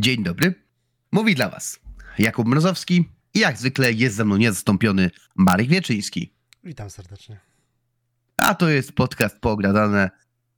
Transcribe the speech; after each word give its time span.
Dzień 0.00 0.22
dobry. 0.22 0.54
Mówi 1.12 1.34
dla 1.34 1.48
Was 1.48 1.80
Jakub 2.18 2.48
Mrozowski 2.48 3.08
i 3.34 3.38
jak 3.38 3.58
zwykle 3.58 3.92
jest 3.92 4.16
ze 4.16 4.24
mną 4.24 4.36
niezastąpiony 4.36 5.10
Marek 5.36 5.68
Wieczyński. 5.68 6.32
Witam 6.64 6.90
serdecznie. 6.90 7.40
A 8.36 8.54
to 8.54 8.68
jest 8.68 8.92
podcast 8.92 9.38
Poogradane, 9.38 10.10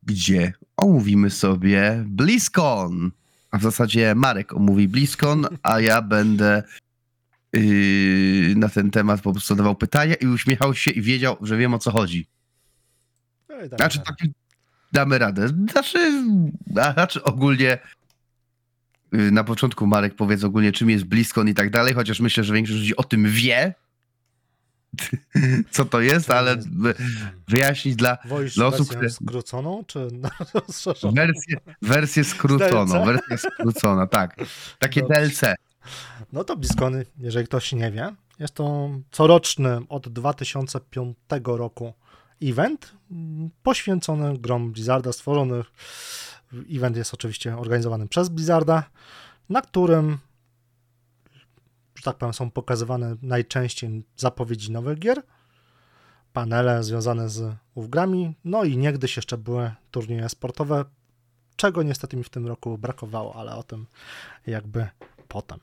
gdzie 0.02 0.52
omówimy 0.76 1.30
sobie 1.30 2.04
BlizzCon. 2.06 3.10
A 3.50 3.58
w 3.58 3.62
zasadzie 3.62 4.14
Marek 4.14 4.52
omówi 4.52 4.88
BlizzCon, 4.88 5.46
a 5.62 5.80
ja 5.80 6.02
będę 6.02 6.62
yy, 7.52 8.54
na 8.56 8.68
ten 8.68 8.90
temat 8.90 9.20
po 9.20 9.32
prostu 9.32 9.54
zadawał 9.54 9.74
pytania 9.74 10.14
i 10.14 10.26
uśmiechał 10.26 10.74
się 10.74 10.90
i 10.90 11.02
wiedział, 11.02 11.36
że 11.40 11.56
wiem 11.56 11.74
o 11.74 11.78
co 11.78 11.90
chodzi. 11.90 12.26
No 13.48 13.54
Znaczy, 13.76 13.98
radę. 13.98 14.12
tak, 14.18 14.28
damy 14.92 15.18
radę. 15.18 15.48
Znaczy, 15.48 16.24
znaczy 16.94 17.22
ogólnie 17.22 17.78
na 19.12 19.44
początku 19.44 19.86
Marek 19.86 20.14
powiedz 20.14 20.44
ogólnie 20.44 20.72
czym 20.72 20.90
jest 20.90 21.04
BlizzCon 21.04 21.48
i 21.48 21.54
tak 21.54 21.70
dalej, 21.70 21.94
chociaż 21.94 22.20
myślę, 22.20 22.44
że 22.44 22.54
większość 22.54 22.78
ludzi 22.78 22.96
o 22.96 23.04
tym 23.04 23.26
wie, 23.30 23.74
co 25.70 25.84
to 25.84 26.00
jest, 26.00 26.30
ale 26.30 26.56
wyjaśnić 27.48 27.96
dla 27.96 28.18
dla 28.54 28.66
osób, 28.66 28.78
wersję 28.78 28.96
które- 28.96 29.10
skróconą, 29.10 29.84
czy 29.86 30.08
rozszerzoną? 30.54 31.14
wersję, 31.14 31.56
wersję 31.82 32.24
skróconą, 32.24 33.04
wersję 33.04 33.38
skrócona, 33.38 34.06
tak. 34.06 34.36
Takie 34.78 35.00
Dobrze. 35.00 35.20
DLC. 35.20 35.40
No 36.32 36.44
to 36.44 36.56
BlizzCon, 36.56 36.94
jeżeli 37.18 37.46
ktoś 37.46 37.72
nie 37.72 37.90
wie, 37.90 38.14
jest 38.38 38.54
to 38.54 38.90
coroczny 39.10 39.80
od 39.88 40.08
2005 40.08 41.16
roku 41.44 41.92
event 42.42 42.92
poświęcony 43.62 44.38
grom 44.38 44.72
Blizzarda, 44.72 45.12
stworzony. 45.12 45.62
Event 46.70 46.96
jest 46.96 47.14
oczywiście 47.14 47.56
organizowany 47.58 48.08
przez 48.08 48.28
Blizzarda, 48.28 48.84
na 49.48 49.62
którym, 49.62 50.18
że 51.94 52.02
tak 52.02 52.16
powiem, 52.16 52.34
są 52.34 52.50
pokazywane 52.50 53.16
najczęściej 53.22 54.02
zapowiedzi 54.16 54.72
nowych 54.72 54.98
gier, 54.98 55.22
panele 56.32 56.84
związane 56.84 57.28
z 57.28 57.54
grami, 57.76 58.34
no 58.44 58.64
i 58.64 58.76
niegdyś 58.76 59.16
jeszcze 59.16 59.38
były 59.38 59.70
turnieje 59.90 60.28
sportowe, 60.28 60.84
czego 61.56 61.82
niestety 61.82 62.16
mi 62.16 62.24
w 62.24 62.28
tym 62.30 62.46
roku 62.46 62.78
brakowało, 62.78 63.34
ale 63.36 63.56
o 63.56 63.62
tym 63.62 63.86
jakby 64.46 64.88
potem. 65.28 65.58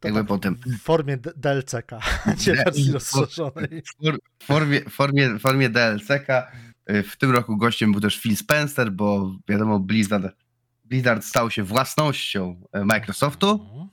To 0.00 0.08
Jakby 0.08 0.20
tak 0.20 0.28
potem. 0.28 0.54
w 0.54 0.78
formie 0.82 1.16
D- 1.16 1.32
DLC-ka, 1.36 2.00
a 2.24 2.30
nie 2.46 2.54
wersji 2.54 2.92
rozszerzonej. 2.92 3.82
W 3.82 4.04
for- 4.06 4.18
w 4.38 4.44
formie, 4.44 4.80
formie, 4.90 5.38
formie 5.38 5.70
DLC-ka. 5.70 6.52
Y, 6.90 7.02
W 7.02 7.16
tym 7.16 7.30
roku 7.30 7.56
gościem 7.56 7.92
był 7.92 8.00
też 8.00 8.20
Phil 8.20 8.36
Spencer, 8.36 8.92
bo 8.92 9.36
wiadomo, 9.48 9.80
Blizzard, 9.80 10.36
Blizzard 10.84 11.24
stał 11.24 11.50
się 11.50 11.62
własnością 11.62 12.62
e, 12.72 12.84
Microsoftu. 12.84 13.50
Mhm. 13.50 13.88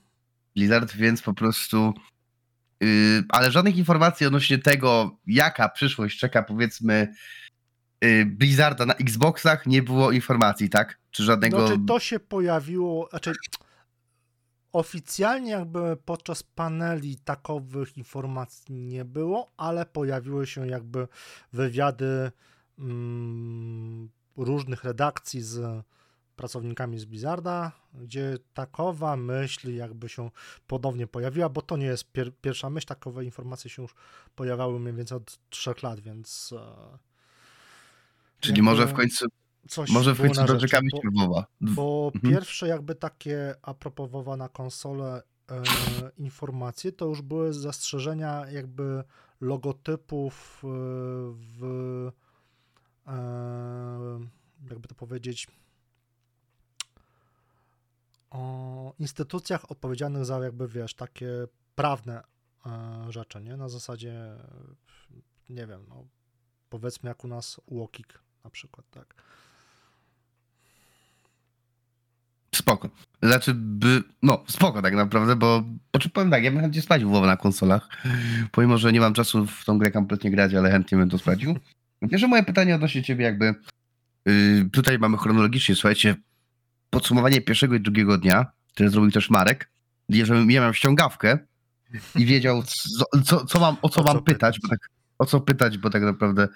Blizzard, 0.56 0.96
więc 0.96 1.22
po 1.22 1.34
prostu. 1.34 1.94
Yy, 2.80 3.24
ale 3.30 3.52
żadnych 3.52 3.78
informacji 3.78 4.28
odnośnie 4.28 4.58
tego, 4.58 5.18
jaka 5.28 5.70
przyszłość 5.70 6.20
czeka, 6.20 6.44
powiedzmy, 6.44 7.14
yy, 8.02 8.26
Blizzarda 8.26 8.86
na 8.86 8.94
Xboxach, 8.94 9.66
nie 9.66 9.84
było 9.84 10.12
informacji, 10.12 10.70
tak? 10.70 11.00
Czy 11.12 11.24
żadnego. 11.24 11.68
Znaczy 11.68 11.82
to 11.88 12.00
się 12.00 12.20
pojawiło, 12.20 13.08
znaczy 13.10 13.34
oficjalnie 14.72 15.52
jakby 15.52 15.98
podczas 16.06 16.44
paneli 16.44 17.18
takowych 17.18 17.98
informacji 17.98 18.76
nie 18.76 19.06
było, 19.06 19.52
ale 19.58 19.86
pojawiły 19.86 20.48
się 20.48 20.68
jakby 20.68 21.08
wywiady 21.54 22.32
różnych 24.38 24.84
redakcji 24.84 25.42
z 25.42 25.84
pracownikami 26.36 27.00
z 27.00 27.06
Blizzarda, 27.06 27.72
gdzie 27.94 28.38
takowa 28.54 29.16
myśl 29.18 29.76
jakby 29.76 30.10
się 30.10 30.30
ponownie 30.68 31.08
pojawiła, 31.08 31.50
bo 31.50 31.62
to 31.62 31.78
nie 31.78 31.86
jest 31.86 32.12
pier- 32.14 32.32
pierwsza 32.42 32.70
myśl, 32.70 32.88
takowe 32.88 33.26
informacje 33.26 33.70
się 33.70 33.82
już 33.82 33.96
pojawiały 34.36 34.80
mniej 34.80 34.94
więcej 34.94 35.18
od 35.18 35.40
trzech 35.50 35.84
lat, 35.84 36.00
więc 36.00 36.54
e, 36.58 36.98
Czyli 38.40 38.62
może 38.62 38.88
w 38.88 38.94
końcu, 38.94 39.26
coś 39.68 39.90
może 39.90 40.14
w 40.14 40.22
końcu 40.22 40.46
doczekamy 40.46 40.90
się 40.90 41.10
WoWa. 41.20 41.46
bo 41.62 42.12
Mhm. 42.16 42.34
pierwsze 42.34 42.68
jakby 42.68 42.96
takie 42.96 43.56
a 43.62 43.74
propos 43.74 44.12
WoWa 44.12 44.38
na 44.38 44.50
konsolę 44.50 45.22
e, 45.52 45.62
informacje, 46.18 46.92
to 46.92 47.06
już 47.06 47.22
były 47.22 47.54
zastrzeżenia 47.54 48.46
jakby 48.52 49.04
logotypów 49.42 50.62
e, 50.64 50.68
w 51.60 52.12
jakby 54.70 54.88
to 54.88 54.96
powiedzieć 54.96 55.48
o 58.30 58.94
instytucjach 59.00 59.72
odpowiedzialnych 59.72 60.26
za 60.26 60.40
jakby 60.40 60.68
wiesz, 60.68 60.94
takie 60.94 61.28
prawne 61.76 62.24
e, 62.66 63.06
rzeczy, 63.10 63.42
nie? 63.42 63.58
Na 63.58 63.70
zasadzie 63.70 64.38
nie 65.50 65.68
wiem, 65.68 65.86
no 65.90 66.06
powiedzmy 66.70 67.10
jak 67.10 67.24
u 67.24 67.28
nas 67.28 67.62
UOKiK 67.66 68.20
na 68.44 68.50
przykład, 68.50 68.86
tak. 68.92 69.16
Spoko. 72.56 72.90
Znaczy, 73.24 73.54
by, 73.56 74.04
no, 74.22 74.44
spoko 74.48 74.82
tak 74.82 74.94
naprawdę, 74.94 75.36
bo 75.36 75.64
znaczy, 75.92 76.10
powiem 76.10 76.32
tak, 76.32 76.44
ja 76.44 76.52
bym 76.52 76.62
chętnie 76.62 76.82
sprawdził 76.82 77.10
WoW 77.10 77.26
na 77.26 77.38
konsolach, 77.38 77.90
pomimo, 78.52 78.78
że 78.78 78.94
nie 78.94 79.00
mam 79.00 79.14
czasu 79.14 79.46
w 79.46 79.66
tą 79.66 79.78
grę 79.78 79.92
kompletnie 79.92 80.32
grać, 80.32 80.54
ale 80.54 80.72
chętnie 80.72 80.98
bym 80.98 81.10
to 81.10 81.18
sprawdził. 81.18 81.56
Pierwsze 82.10 82.28
moje 82.28 82.44
pytanie 82.44 82.76
odnośnie 82.76 83.04
ciebie 83.04 83.26
jakby, 83.26 83.56
yy, 84.26 84.70
tutaj 84.72 85.00
mamy 85.00 85.18
chronologicznie, 85.18 85.76
słuchajcie, 85.76 86.16
podsumowanie 86.90 87.42
pierwszego 87.42 87.76
i 87.76 87.80
drugiego 87.80 88.18
dnia, 88.18 88.46
które 88.74 88.90
zrobił 88.90 89.12
też 89.12 89.30
Marek, 89.30 89.70
jeżeli 90.10 90.40
ja 90.40 90.46
miałem 90.46 90.74
ściągawkę 90.74 91.38
i 92.16 92.26
wiedział, 92.26 92.64
co, 92.64 93.06
co, 93.26 93.46
co 93.46 93.60
mam, 93.60 93.78
o 93.82 93.90
co 93.90 94.02
O 94.02 94.04
mam 94.04 94.16
co 94.16 94.22
pytać, 94.22 94.60
bo 94.64 94.70
tak, 94.70 94.80
o 95.20 95.26
co 95.26 95.42
pytać, 95.42 95.78
bo 95.78 95.90
tak 95.90 96.04
naprawdę 96.04 96.48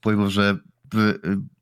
powiem, 0.00 0.30
że 0.30 0.58
y, 0.94 1.18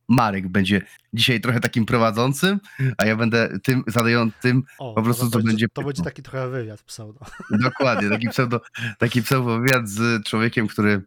Marek 0.08 0.48
będzie 0.48 0.82
dzisiaj 1.12 1.40
trochę 1.40 1.60
takim 1.60 1.86
prowadzącym, 1.86 2.60
a 2.98 3.06
ja 3.06 3.16
będę 3.16 3.58
tym 3.62 3.84
zadającym 3.86 4.62
O, 4.78 4.94
Po 4.94 5.02
prostu 5.02 5.30
to 5.30 5.38
będzie 5.38 5.66
To 5.72 5.82
będzie 5.82 6.02
taki 6.02 6.22
trochę 6.22 6.48
wywiad 6.50 6.82
pseudo. 6.82 7.20
Dokładnie, 7.50 8.10
taki 8.10 8.28
pseudo, 8.28 8.60
taki 8.98 9.22
pseudo 9.22 9.58
wywiad 9.58 9.88
z 9.88 10.24
człowiekiem, 10.24 10.66
który 10.66 11.02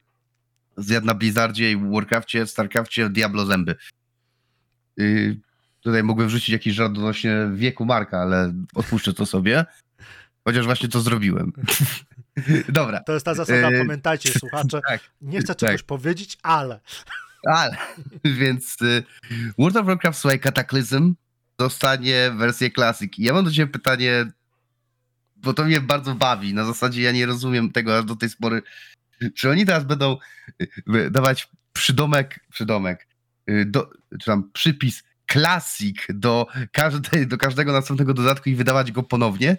zjadł 0.77 1.07
na 1.07 1.13
Blizzardzie 1.13 1.71
i 1.71 1.77
Warcrafcie, 1.91 2.47
Starcrafcie 2.47 3.09
Diablo 3.09 3.45
zęby. 3.45 3.75
Yy, 4.97 5.37
tutaj 5.81 6.03
mógłbym 6.03 6.27
wrzucić 6.27 6.49
jakiś 6.49 6.73
żart 6.73 6.91
odnośnie 6.97 7.35
wieku 7.53 7.85
Marka, 7.85 8.19
ale 8.21 8.53
odpuszczę 8.75 9.13
to 9.13 9.25
sobie. 9.25 9.65
Chociaż 10.43 10.65
właśnie 10.65 10.89
to 10.89 11.01
zrobiłem. 11.01 11.51
Dobra, 12.69 12.99
To 12.99 13.13
jest 13.13 13.25
ta 13.25 13.33
zasada, 13.33 13.69
Yy, 13.71 13.77
pamiętajcie 13.85 14.39
słuchacze, 14.39 14.79
tak. 14.89 15.01
nie 15.21 15.39
chcę 15.39 15.47
tak. 15.55 15.57
czegoś 15.57 15.83
powiedzieć, 15.83 16.37
ale 16.43 16.79
Ale, 17.49 17.77
więc 18.39 18.81
y, 18.81 19.03
World 19.57 19.77
of 19.77 19.85
Warcraft, 19.85 20.19
słuchaj, 20.19 20.39
Cataclysm 20.39 21.15
dostanie 21.59 22.31
wersję 22.37 22.71
Classic. 22.71 23.19
I 23.19 23.23
Ja 23.23 23.33
mam 23.33 23.45
do 23.45 23.51
ciebie 23.51 23.71
pytanie, 23.71 24.25
bo 25.35 25.53
to 25.53 25.63
mnie 25.65 25.81
bardzo 25.81 26.15
bawi. 26.15 26.53
Na 26.53 26.65
zasadzie 26.65 27.01
ja 27.01 27.11
nie 27.11 27.25
rozumiem 27.25 27.71
tego 27.71 27.97
aż 27.97 28.05
do 28.05 28.15
tej 28.15 28.29
pory. 28.41 28.61
Czy 29.35 29.49
oni 29.49 29.65
teraz 29.65 29.83
będą 29.83 30.17
y, 30.95 31.11
dawać 31.11 31.49
przydomek, 31.73 32.39
przydomek, 32.51 33.07
y, 33.49 33.65
do, 33.65 33.89
czy 34.19 34.25
tam 34.25 34.51
przypis 34.51 35.03
Classic 35.31 35.97
do, 36.09 36.47
każdej, 36.71 37.27
do 37.27 37.37
każdego 37.37 37.73
następnego 37.73 38.13
dodatku 38.13 38.49
i 38.49 38.55
wydawać 38.55 38.91
go 38.91 39.03
ponownie? 39.03 39.57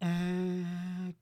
mm, 0.00 1.12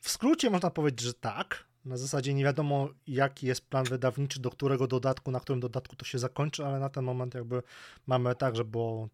w 0.00 0.10
skrócie 0.10 0.50
można 0.50 0.70
powiedzieć, 0.70 1.00
że 1.00 1.14
tak. 1.14 1.66
Na 1.84 1.96
zasadzie 1.96 2.34
nie 2.34 2.44
wiadomo, 2.44 2.88
jaki 3.06 3.46
jest 3.46 3.68
plan 3.68 3.84
wydawniczy, 3.84 4.40
do 4.40 4.50
którego 4.50 4.86
dodatku, 4.86 5.30
na 5.30 5.40
którym 5.40 5.60
dodatku 5.60 5.96
to 5.96 6.04
się 6.04 6.18
zakończy, 6.18 6.66
ale 6.66 6.80
na 6.80 6.88
ten 6.88 7.04
moment 7.04 7.34
jakby 7.34 7.62
mamy 8.06 8.34
tak, 8.34 8.56
że 8.56 8.64
było 8.64 9.08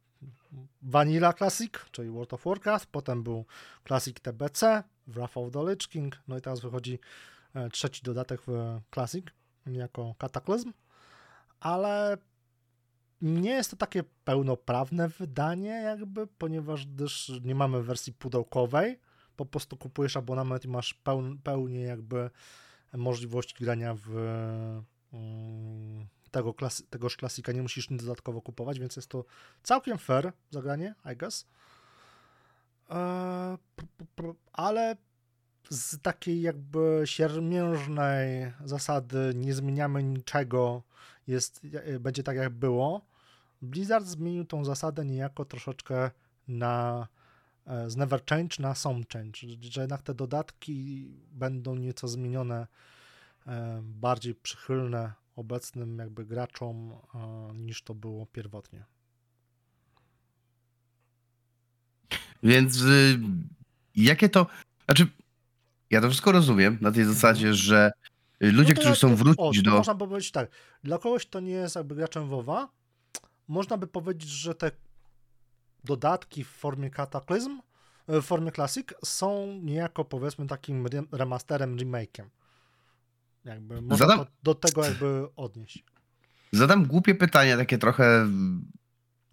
Vanilla 0.83 1.33
Classic, 1.33 1.73
czyli 1.91 2.11
World 2.11 2.33
of 2.33 2.45
Warcraft, 2.45 2.87
potem 2.87 3.23
był 3.23 3.45
Classic 3.87 4.21
TBC, 4.21 4.83
Wrath 5.07 5.37
of 5.37 5.53
the 5.53 5.71
Lich 5.71 5.89
King, 5.89 6.19
no 6.29 6.39
i 6.39 6.41
teraz 6.41 6.61
wychodzi 6.61 6.95
e, 6.95 6.99
trzeci 7.73 8.03
dodatek 8.03 8.41
w 8.47 8.81
Classic 8.95 9.25
jako 9.67 10.15
Cataclysm, 10.19 10.73
ale 11.61 12.19
nie 13.23 13.51
jest 13.51 13.71
to 13.71 13.77
takie 13.77 14.03
pełnoprawne 14.25 15.09
wydanie 15.09 15.71
jakby, 15.71 16.27
ponieważ 16.27 16.87
gdyż 16.87 17.33
nie 17.45 17.55
mamy 17.55 17.83
wersji 17.83 18.13
pudełkowej, 18.13 18.99
po 19.37 19.47
prostu 19.47 19.77
kupujesz 19.77 20.17
abonament 20.17 20.65
i 20.65 20.69
masz 20.69 20.95
peł, 20.95 21.23
pełnię 21.43 21.81
jakby 21.81 22.31
możliwości 22.93 23.65
grania 23.65 23.95
w 23.95 24.09
mm, 25.13 26.07
tego 26.31 26.55
klasy, 26.55 26.83
tegoż 26.87 27.17
klasika, 27.17 27.53
nie 27.53 27.63
musisz 27.63 27.91
nic 27.91 28.03
dodatkowo 28.03 28.43
kupować, 28.43 28.79
więc 28.79 28.97
jest 28.97 29.09
to 29.09 29.25
całkiem 29.63 29.99
fair 29.99 30.33
zagranie, 30.51 30.95
I 31.13 31.17
guess. 31.17 31.47
P- 34.17 34.35
ale 34.53 34.97
z 35.71 36.03
takiej 36.03 36.43
jakby 36.43 37.03
siermiężnej 37.05 38.53
zasady 38.65 39.33
nie 39.35 39.55
zmieniamy 39.55 40.03
niczego, 40.03 40.83
jest, 41.27 41.61
e, 41.73 42.01
będzie 42.01 42.23
tak 42.23 42.37
jak 42.37 42.51
było. 42.51 43.07
Blizzard 43.63 44.07
zmienił 44.07 44.45
tą 44.45 44.65
zasadę 44.65 45.05
niejako 45.05 45.45
troszeczkę 45.45 46.11
na 46.49 47.09
e, 47.67 47.91
z 47.91 47.97
Never 47.97 48.25
Change 48.25 48.57
na 48.59 48.75
Some 48.75 49.03
Change, 49.13 49.39
że 49.61 49.81
jednak 49.81 50.03
te 50.03 50.15
dodatki 50.15 51.09
będą 51.33 51.75
nieco 51.75 52.09
zmienione, 52.09 52.67
e, 53.47 53.81
bardziej 53.83 54.35
przychylne 54.35 55.13
obecnym 55.37 55.99
jakby 55.99 56.25
graczom 56.25 56.93
niż 57.55 57.83
to 57.83 57.95
było 57.95 58.27
pierwotnie. 58.27 58.85
Więc 62.43 62.81
y, 62.81 63.19
jakie 63.95 64.29
to. 64.29 64.47
Znaczy, 64.85 65.07
ja 65.93 66.01
to 66.01 66.09
wszystko 66.09 66.33
rozumiem 66.33 66.79
na 66.81 66.93
tej 66.93 67.05
zasadzie, 67.05 67.55
że 67.55 67.91
y, 68.45 68.53
ludzie, 68.53 68.69
No 68.73 68.75
to 68.75 68.81
którzy 68.81 68.95
chcą 68.95 69.11
to- 69.11 69.17
wrócić 69.17 69.59
o, 69.59 69.63
do. 69.63 69.71
Można 69.71 69.95
powiedzieć 69.95 70.31
tak, 70.31 70.51
dla 70.85 70.99
kogoś, 70.99 71.27
kto 71.27 71.41
nie 71.41 71.51
jest 71.53 71.77
jakby 71.77 71.95
graczem 71.95 72.29
WoWa, 72.29 72.69
można 73.49 73.77
by 73.79 73.87
powiedzieć, 73.87 74.29
że 74.31 74.55
te 74.55 74.71
dodatki 75.85 76.45
w 76.45 76.49
formie 76.49 76.91
Cataclysm, 76.91 77.61
e, 78.09 78.21
w 78.21 78.25
formie 78.25 78.53
Classic 78.53 78.87
są 79.05 79.59
niejako 79.63 80.05
powiedzmy 80.05 80.47
takim 80.47 80.87
re- 80.87 81.03
remasterem, 81.13 81.77
remake'iem. 81.77 82.27
Jakby 83.45 83.83
można 83.83 84.07
Zadam- 84.07 84.19
to 84.19 84.27
do 84.43 84.55
tego 84.55 84.85
jakby 84.85 85.27
odnieść. 85.37 85.85
Zadam 86.53 86.87
głupie 86.87 87.15
pytanie, 87.15 87.57
takie 87.57 87.79
trochę. 87.79 88.29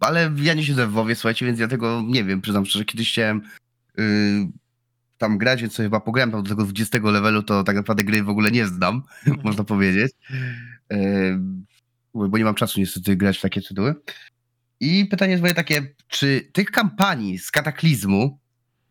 Ale 0.00 0.32
ja 0.36 0.54
nie 0.54 0.64
siedzę 0.64 0.86
w 0.86 0.90
WoWie, 0.90 1.14
słuchajcie, 1.14 1.46
więc 1.46 1.58
ja 1.58 1.68
tego 1.68 2.02
nie 2.06 2.24
wiem. 2.24 2.40
Przyznam 2.40 2.66
szczerze, 2.66 2.84
kiedyś 2.84 3.12
chciałem 3.12 3.42
y, 3.98 4.48
tam 5.20 5.38
grać, 5.38 5.60
więc 5.62 5.74
sobie 5.74 5.86
chyba 5.86 6.00
pograłem 6.00 6.30
tam 6.30 6.42
do 6.42 6.48
tego 6.48 6.64
20 6.64 6.98
levelu, 7.02 7.42
to 7.42 7.64
tak 7.64 7.76
naprawdę 7.76 8.04
gry 8.04 8.22
w 8.22 8.28
ogóle 8.28 8.50
nie 8.50 8.66
znam, 8.66 9.02
Mhm. 9.26 9.44
można 9.46 9.64
powiedzieć. 9.64 10.12
Bo 12.14 12.38
nie 12.38 12.44
mam 12.44 12.54
czasu 12.54 12.80
niestety 12.80 13.16
grać 13.16 13.38
w 13.38 13.40
takie 13.40 13.62
tytuły. 13.62 13.94
I 14.80 15.06
pytanie 15.10 15.30
jest 15.30 15.42
moje 15.42 15.54
takie, 15.54 15.94
czy 16.08 16.48
tych 16.52 16.70
kampanii 16.70 17.38
z 17.38 17.50
kataklizmu, 17.50 18.38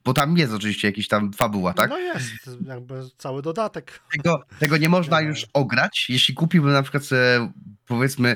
bo 0.06 0.14
tam 0.14 0.38
jest 0.38 0.54
oczywiście 0.54 0.88
jakiś 0.88 1.08
tam 1.08 1.34
fabuła, 1.34 1.74
tak? 1.74 1.90
No 1.90 1.98
jest 2.00 2.28
jakby 2.68 3.02
cały 3.18 3.42
dodatek. 3.42 4.00
Tego, 4.12 4.44
tego 4.60 4.78
nie 4.78 4.90
można 4.90 5.18
Wiadomo. 5.18 5.30
już 5.30 5.46
ograć. 5.54 6.06
Jeśli 6.10 6.34
kupiłbym 6.36 6.72
na 6.72 6.82
przykład 6.84 7.04
sobie, 7.04 7.52
powiedzmy 7.86 8.36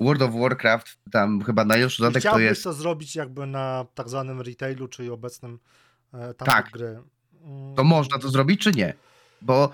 World 0.00 0.22
of 0.22 0.30
Warcraft, 0.34 0.98
tam 1.12 1.42
chyba 1.42 1.64
najnowszy 1.64 2.02
dodatek 2.02 2.22
to 2.22 2.28
Chciałbyś 2.28 2.44
jest. 2.44 2.64
to 2.64 2.72
zrobić 2.72 3.16
jakby 3.16 3.46
na 3.46 3.86
tak 3.94 4.08
zwanym 4.08 4.40
retailu, 4.40 4.88
czyli 4.88 5.10
obecnym 5.10 5.58
etapie 6.12 6.50
Tak. 6.52 6.70
gry. 6.70 6.98
To 7.76 7.84
można 7.84 8.18
to 8.18 8.30
zrobić, 8.30 8.60
czy 8.60 8.72
nie? 8.72 8.94
Bo, 9.42 9.72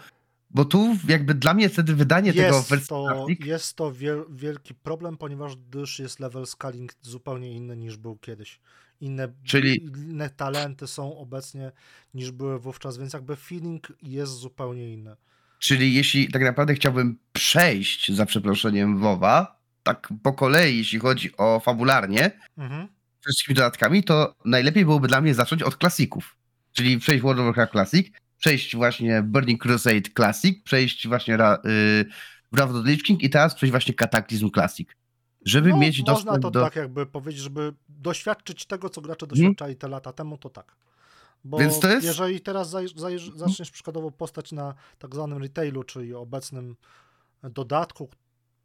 bo 0.51 0.65
tu 0.65 0.97
jakby 1.09 1.35
dla 1.35 1.55
mnie 1.55 1.69
wtedy 1.69 1.95
wydanie 1.95 2.33
tego 2.33 2.57
Jest 2.57 2.71
wersji 2.71 2.89
to, 2.89 3.27
jest 3.41 3.75
to 3.77 3.93
wiel, 3.93 4.25
wielki 4.31 4.75
problem, 4.75 5.17
ponieważ 5.17 5.57
gdyż 5.57 5.99
jest 5.99 6.21
level 6.21 6.47
scaling 6.47 6.95
zupełnie 7.03 7.53
inny 7.53 7.77
niż 7.77 7.97
był 7.97 8.17
kiedyś. 8.17 8.61
Inne, 9.01 9.29
Czyli- 9.45 9.85
inne 9.85 10.31
talenty 10.31 10.87
są 10.87 11.19
obecnie 11.19 11.73
niż 12.15 12.31
były 12.31 12.59
wówczas, 12.59 12.99
więc 12.99 13.13
jakby 13.13 13.37
feeling 13.37 13.93
jest 14.03 14.33
zupełnie 14.33 14.93
inny. 14.93 15.17
czyli 15.59 15.95
jeśli 15.95 16.29
tak 16.29 16.43
naprawdę 16.43 16.75
chciałbym 16.75 17.19
przejść 17.33 18.13
za 18.13 18.27
przeproszeniem 18.27 18.99
WoWa, 18.99 19.57
tak 19.83 20.09
po 20.23 20.33
kolei, 20.33 20.79
jeśli 20.79 20.99
chodzi 20.99 21.37
o 21.37 21.61
fabularnie, 21.61 22.31
Mhm. 22.59 22.89
wszystkimi 23.21 23.55
dodatkami, 23.57 24.05
to 24.05 24.35
najlepiej 24.45 24.85
byłoby 24.85 25.09
dla 25.09 25.21
mnie 25.21 25.35
zacząć 25.35 25.63
od 25.63 25.77
klasików. 25.77 26.37
Czyli 26.73 26.99
przejść 26.99 27.23
World 27.23 27.41
of 27.41 27.45
Warcraft 27.47 27.73
Classic, 27.73 28.13
przejść 28.39 28.77
właśnie 28.77 29.23
Burning 29.23 29.63
Crusade 29.63 30.01
Classic, 30.17 30.65
przejść 30.65 31.09
właśnie 31.09 31.37
Ra, 31.37 31.59
y, 31.67 32.05
Wrath 32.53 32.71
of 32.75 32.85
the 32.85 32.91
Lich 32.91 33.03
King 33.03 33.23
i 33.23 33.31
teraz 33.31 33.55
przejść 33.55 33.71
właśnie 33.71 33.95
Cataclysm 33.95 34.51
Classic. 34.51 34.89
Żeby 35.45 35.69
No, 35.71 35.77
mieć 35.77 35.99
można 35.99 36.15
dostęp 36.15 36.43
to 36.43 36.51
do... 36.51 36.63
tak 36.65 36.77
jakby 36.77 37.07
powiedzieć, 37.07 37.43
żeby 37.43 37.75
doświadczyć 37.89 38.67
tego, 38.67 38.89
co 38.91 39.01
gracze 39.01 39.27
doświadczali 39.27 39.77
te 39.77 39.89
lata 39.89 40.13
temu, 40.13 40.39
to 40.39 40.51
tak. 40.51 40.77
Bo 41.45 41.59
Więc 41.59 41.81
to 41.81 41.89
jest- 41.91 42.07
jeżeli 42.07 42.41
teraz 42.41 42.71
zaj- 42.71 43.37
zaczniesz 43.37 43.71
przykładowo 43.71 44.11
postać 44.11 44.53
na 44.53 44.75
tak 44.99 45.15
zwanym 45.15 45.39
retailu, 45.39 45.83
czyli 45.85 46.15
obecnym 46.15 46.77
dodatku, 47.43 48.09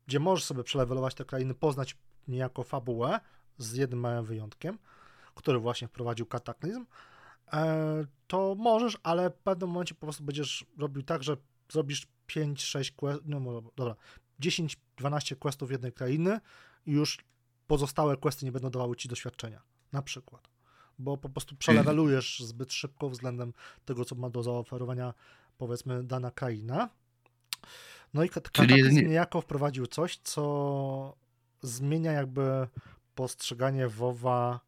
gdzie 0.07 0.19
możesz 0.19 0.45
sobie 0.45 0.63
przelewelować 0.63 1.15
te 1.15 1.25
krainy, 1.25 1.53
poznać 1.53 1.97
niejako 2.27 2.63
fabułę, 2.63 3.19
z 3.57 3.73
jednym 3.73 3.99
małym 3.99 4.25
wyjątkiem, 4.25 4.77
który 5.35 5.59
właśnie 5.59 5.87
wprowadził 5.87 6.25
kataklizm, 6.25 6.85
to 8.27 8.55
możesz, 8.57 8.97
ale 9.03 9.29
w 9.29 9.33
pewnym 9.37 9.69
momencie 9.69 9.95
po 9.95 10.01
prostu 10.05 10.23
będziesz 10.23 10.65
robił 10.77 11.03
tak, 11.03 11.23
że 11.23 11.37
zrobisz 11.71 12.07
5-6 12.27 12.91
quest, 12.95 13.21
no 13.25 13.39
mo- 13.39 13.61
dobra, 13.75 13.95
10-12 14.39 15.35
questów 15.35 15.71
jednej 15.71 15.93
krainy 15.93 16.39
i 16.85 16.91
już 16.91 17.17
pozostałe 17.67 18.17
questy 18.17 18.45
nie 18.45 18.51
będą 18.51 18.69
dawały 18.69 18.95
ci 18.95 19.07
doświadczenia, 19.09 19.61
na 19.91 20.01
przykład. 20.01 20.47
Bo 20.99 21.17
po 21.17 21.29
prostu 21.29 21.55
przelewelujesz 21.55 22.39
zbyt 22.39 22.73
szybko 22.73 23.09
względem 23.09 23.53
tego, 23.85 24.05
co 24.05 24.15
ma 24.15 24.29
do 24.29 24.43
zaoferowania, 24.43 25.13
powiedzmy, 25.57 26.03
dana 26.03 26.31
kraina. 26.31 26.89
No 28.13 28.23
i 28.23 28.29
kataklizm 28.29 28.73
nie- 28.95 29.01
niejako 29.07 29.41
wprowadził 29.41 29.87
coś, 29.87 30.17
co 30.17 31.15
zmienia 31.61 32.11
jakby 32.11 32.67
postrzeganie 33.15 33.87
WoWa 33.87 34.53
e, 34.55 34.66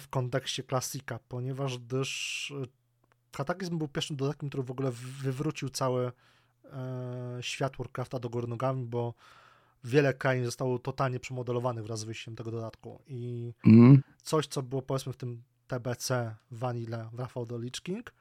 w 0.00 0.08
kontekście 0.08 0.62
klasika, 0.62 1.18
ponieważ 1.28 1.78
gdyż 1.78 2.52
e, 2.62 2.66
Kataklizm 3.32 3.78
był 3.78 3.88
pierwszym 3.88 4.16
dodatkiem, 4.16 4.48
który 4.48 4.62
w 4.62 4.70
ogóle 4.70 4.90
wywrócił 5.22 5.68
cały 5.68 6.12
e, 6.64 7.38
świat 7.40 7.76
Warcrafta 7.76 8.18
do 8.18 8.30
góry 8.30 8.46
nogami, 8.46 8.86
bo 8.86 9.14
wiele 9.84 10.14
krain 10.14 10.44
zostało 10.44 10.78
totalnie 10.78 11.20
przemodelowanych 11.20 11.84
wraz 11.84 12.00
z 12.00 12.04
wyjściem 12.04 12.36
tego 12.36 12.50
dodatku 12.50 13.02
i 13.06 13.52
Mhm. 13.66 14.02
coś, 14.22 14.46
co 14.46 14.62
było 14.62 14.82
powiedzmy 14.82 15.12
w 15.12 15.16
tym 15.16 15.42
TBC 15.68 16.36
Vanilla 16.50 17.10
w 17.12 17.18
Rafał 17.18 17.46
the 17.46 17.58
Lich 17.58 17.80
King, 17.82 18.12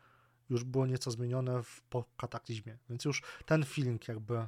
już 0.49 0.63
było 0.63 0.85
nieco 0.85 1.11
zmienione 1.11 1.63
w, 1.63 1.81
po 1.81 2.05
kataklizmie, 2.17 2.77
więc 2.89 3.05
już 3.05 3.23
ten 3.45 3.65
feeling 3.65 4.07
jakby 4.07 4.47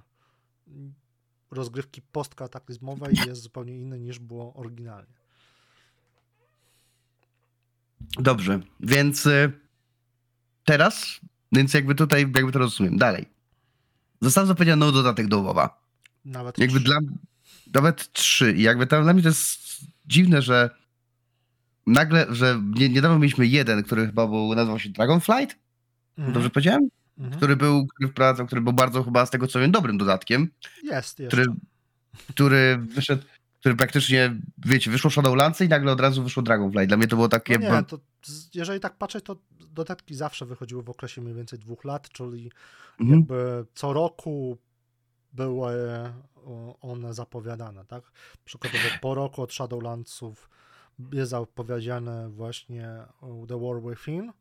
mm, 0.67 0.93
rozgrywki 1.51 2.01
postkataklizmowej 2.01 3.15
jest 3.27 3.41
zupełnie 3.41 3.77
inny 3.77 3.99
niż 3.99 4.19
było 4.19 4.53
oryginalnie. 4.53 5.20
Dobrze, 8.19 8.59
więc 8.79 9.25
y, 9.25 9.51
teraz, 10.65 11.19
więc 11.51 11.73
jakby 11.73 11.95
tutaj, 11.95 12.21
jakby 12.35 12.51
to 12.51 12.59
rozumiem, 12.59 12.97
dalej. 12.97 13.25
Został 14.21 14.45
zapowiedziany 14.45 14.91
dodatek 14.91 15.27
do 15.27 15.41
WoWa. 15.41 15.81
Nawet 16.25 16.57
Jakby 16.57 16.79
trzy. 16.79 16.85
dla 16.85 16.99
nawet 17.73 18.11
trzy. 18.13 18.53
I 18.53 18.61
jakby 18.61 18.87
tam 18.87 19.03
dla 19.03 19.13
mnie 19.13 19.21
to 19.23 19.29
jest 19.29 19.59
dziwne, 20.05 20.41
że 20.41 20.69
nagle, 21.87 22.27
że 22.29 22.61
nie, 22.75 22.89
niedawno 22.89 23.19
mieliśmy 23.19 23.47
jeden, 23.47 23.83
który 23.83 24.05
chyba 24.05 24.27
był, 24.27 24.55
nazywał 24.55 24.79
się 24.79 24.89
Dragonflight, 24.89 25.57
Mhm, 26.17 26.33
dobrze 26.33 26.49
powiedziałem? 26.49 26.89
mhm. 27.17 27.37
Który 27.37 27.55
był, 27.55 27.87
który 27.87 28.09
wprowadzał, 28.09 28.45
który 28.47 28.61
był 28.61 28.73
bardzo 28.73 29.03
chyba 29.03 29.25
z 29.25 29.29
tego 29.29 29.47
co 29.47 29.59
wiem 29.59 29.71
dobrym 29.71 29.97
dodatkiem, 29.97 30.47
Jest 30.83 31.19
jeszcze. 31.19 31.37
który, 31.43 31.55
który 32.29 32.77
wyszedł, 32.77 33.23
który 33.61 33.75
praktycznie, 33.75 34.35
wiecie, 34.57 34.91
wyszło 34.91 35.09
Shadowlands 35.11 35.61
i 35.61 35.67
nagle 35.69 35.91
od 35.91 35.99
razu 35.99 36.23
wyszło 36.23 36.43
Dragonflight. 36.43 36.87
Dla 36.87 36.97
mnie 36.97 37.07
to 37.07 37.15
było 37.15 37.29
takie... 37.29 37.59
No 37.59 37.75
nie, 37.79 37.83
to 37.83 37.97
jeżeli 38.55 38.79
tak 38.79 38.97
patrzeć, 38.97 39.25
to 39.25 39.35
dodatki 39.51 40.15
zawsze 40.15 40.45
wychodziły 40.45 40.83
w 40.83 40.89
okresie 40.89 41.21
mniej 41.21 41.35
więcej 41.35 41.59
dwóch 41.59 41.83
lat, 41.83 42.09
czyli 42.09 42.51
Mhm. 42.99 43.19
jakby 43.19 43.65
co 43.73 43.93
roku 43.93 44.57
były 45.33 45.71
o, 46.35 46.79
one 46.79 47.13
zapowiadane, 47.13 47.85
tak? 47.85 48.11
Przykładowo 48.45 48.83
po 49.01 49.15
roku 49.15 49.41
od 49.41 49.53
Shadowlandsów 49.53 50.49
jest 51.13 51.31
zapowiedziane 51.31 52.29
właśnie 52.29 52.89
o 53.21 53.45
The 53.47 53.59
War 53.59 53.81
Within. 53.89 54.31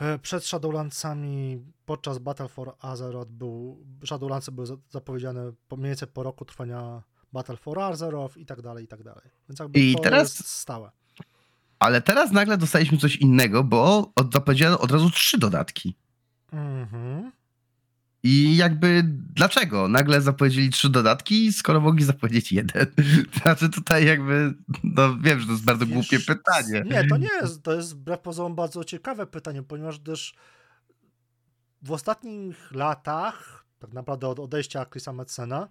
E, 0.00 0.18
Przed 0.18 0.44
Shadowlandsami 0.44 1.64
podczas 1.86 2.18
Battle 2.18 2.48
for 2.48 2.74
Azeroth 2.80 3.30
był, 3.30 3.84
Shadowlandsy 4.06 4.52
były 4.52 4.66
za- 4.66 4.76
zapowiedziane 4.90 5.52
po 5.68 5.76
mniej 5.76 5.88
więcej 5.90 6.08
po 6.08 6.22
roku 6.22 6.44
trwania 6.44 7.02
Battle 7.34 7.56
for 7.56 7.78
Azeroth 7.80 8.36
i 8.36 8.46
tak 8.46 8.62
dalej, 8.62 8.84
i 8.84 8.88
tak 8.88 9.02
dalej. 9.02 9.24
Więc 9.48 9.60
jakby 9.60 9.80
I 9.80 9.94
to 9.94 10.02
teraz- 10.02 10.38
jest 10.38 10.48
stałe. 10.48 10.90
Ale 11.78 12.02
teraz 12.02 12.32
nagle 12.32 12.58
dostaliśmy 12.58 12.98
coś 12.98 13.16
innego, 13.16 13.64
bo 13.64 14.12
od, 14.16 14.32
zapowiedziano 14.32 14.78
od 14.78 14.90
razu 14.90 15.10
trzy 15.10 15.38
dodatki. 15.38 15.96
Mhm. 16.52 17.32
I 18.22 18.56
jakby 18.56 19.02
dlaczego? 19.34 19.88
Nagle 19.88 20.20
zapowiedzieli 20.20 20.70
trzy 20.70 20.88
dodatki, 20.90 21.52
skoro 21.52 21.80
mogli 21.80 22.04
zapowiedzieć 22.04 22.52
jeden. 22.52 22.86
Znaczy 23.42 23.70
tutaj 23.70 24.06
jakby, 24.06 24.54
no 24.84 25.18
wiem, 25.18 25.40
że 25.40 25.46
to 25.46 25.52
jest 25.52 25.64
bardzo 25.64 25.86
Wiesz, 25.86 25.94
głupie 25.94 26.18
pytanie. 26.20 26.82
Nie, 26.86 27.08
to 27.08 27.16
nie 27.16 27.28
jest. 27.40 27.62
To 27.62 27.72
jest 27.74 27.94
wbrew 27.94 28.20
pozorom 28.20 28.54
bardzo 28.54 28.84
ciekawe 28.84 29.26
pytanie, 29.26 29.62
ponieważ 29.62 29.98
też 29.98 30.34
w 31.82 31.92
ostatnich 31.92 32.72
latach, 32.72 33.64
tak 33.78 33.92
naprawdę 33.92 34.28
od 34.28 34.40
odejścia 34.40 34.86
Chrisa 34.86 35.12
Metzena, 35.12 35.68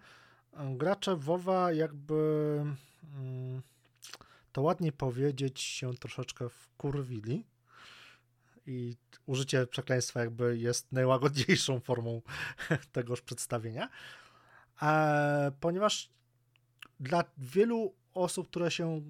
gracze 0.57 1.15
WoWa 1.15 1.72
jakby 1.72 2.13
mm, 3.15 3.62
to 4.51 4.62
ładnie 4.62 4.91
powiedzieć 4.91 5.62
się 5.62 5.93
troszeczkę 5.93 6.50
wkurwili 6.50 7.45
i 8.65 8.95
użycie 9.25 9.67
przekleństwa 9.67 10.19
jakby 10.19 10.57
jest 10.57 10.91
najłagodniejszą 10.91 11.79
formą 11.79 12.22
tegoż 12.91 13.22
przedstawienia, 13.22 13.89
e, 14.81 15.51
ponieważ 15.60 16.10
dla 17.00 17.24
wielu 17.38 17.93
osób, 18.13 18.48
które 18.48 18.72
się 18.72 19.01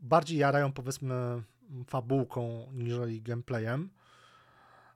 bardziej 0.00 0.38
jarają 0.38 0.72
powiedzmy 0.72 1.42
fabułką 1.86 2.68
niżeli 2.72 3.22
gameplayem. 3.22 3.90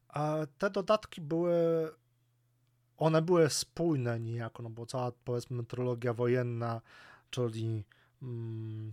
A 0.08 0.36
te 0.58 0.70
dodatki 0.70 1.20
były 1.20 1.54
one 2.98 3.22
były 3.22 3.50
spójne 3.50 4.20
niejako, 4.20 4.62
no 4.62 4.70
bo 4.70 4.86
cała 4.86 5.12
powiedzmy 5.24 5.56
metrologia 5.56 6.14
wojenna, 6.14 6.80
czyli 7.30 7.84
mm, 8.22 8.92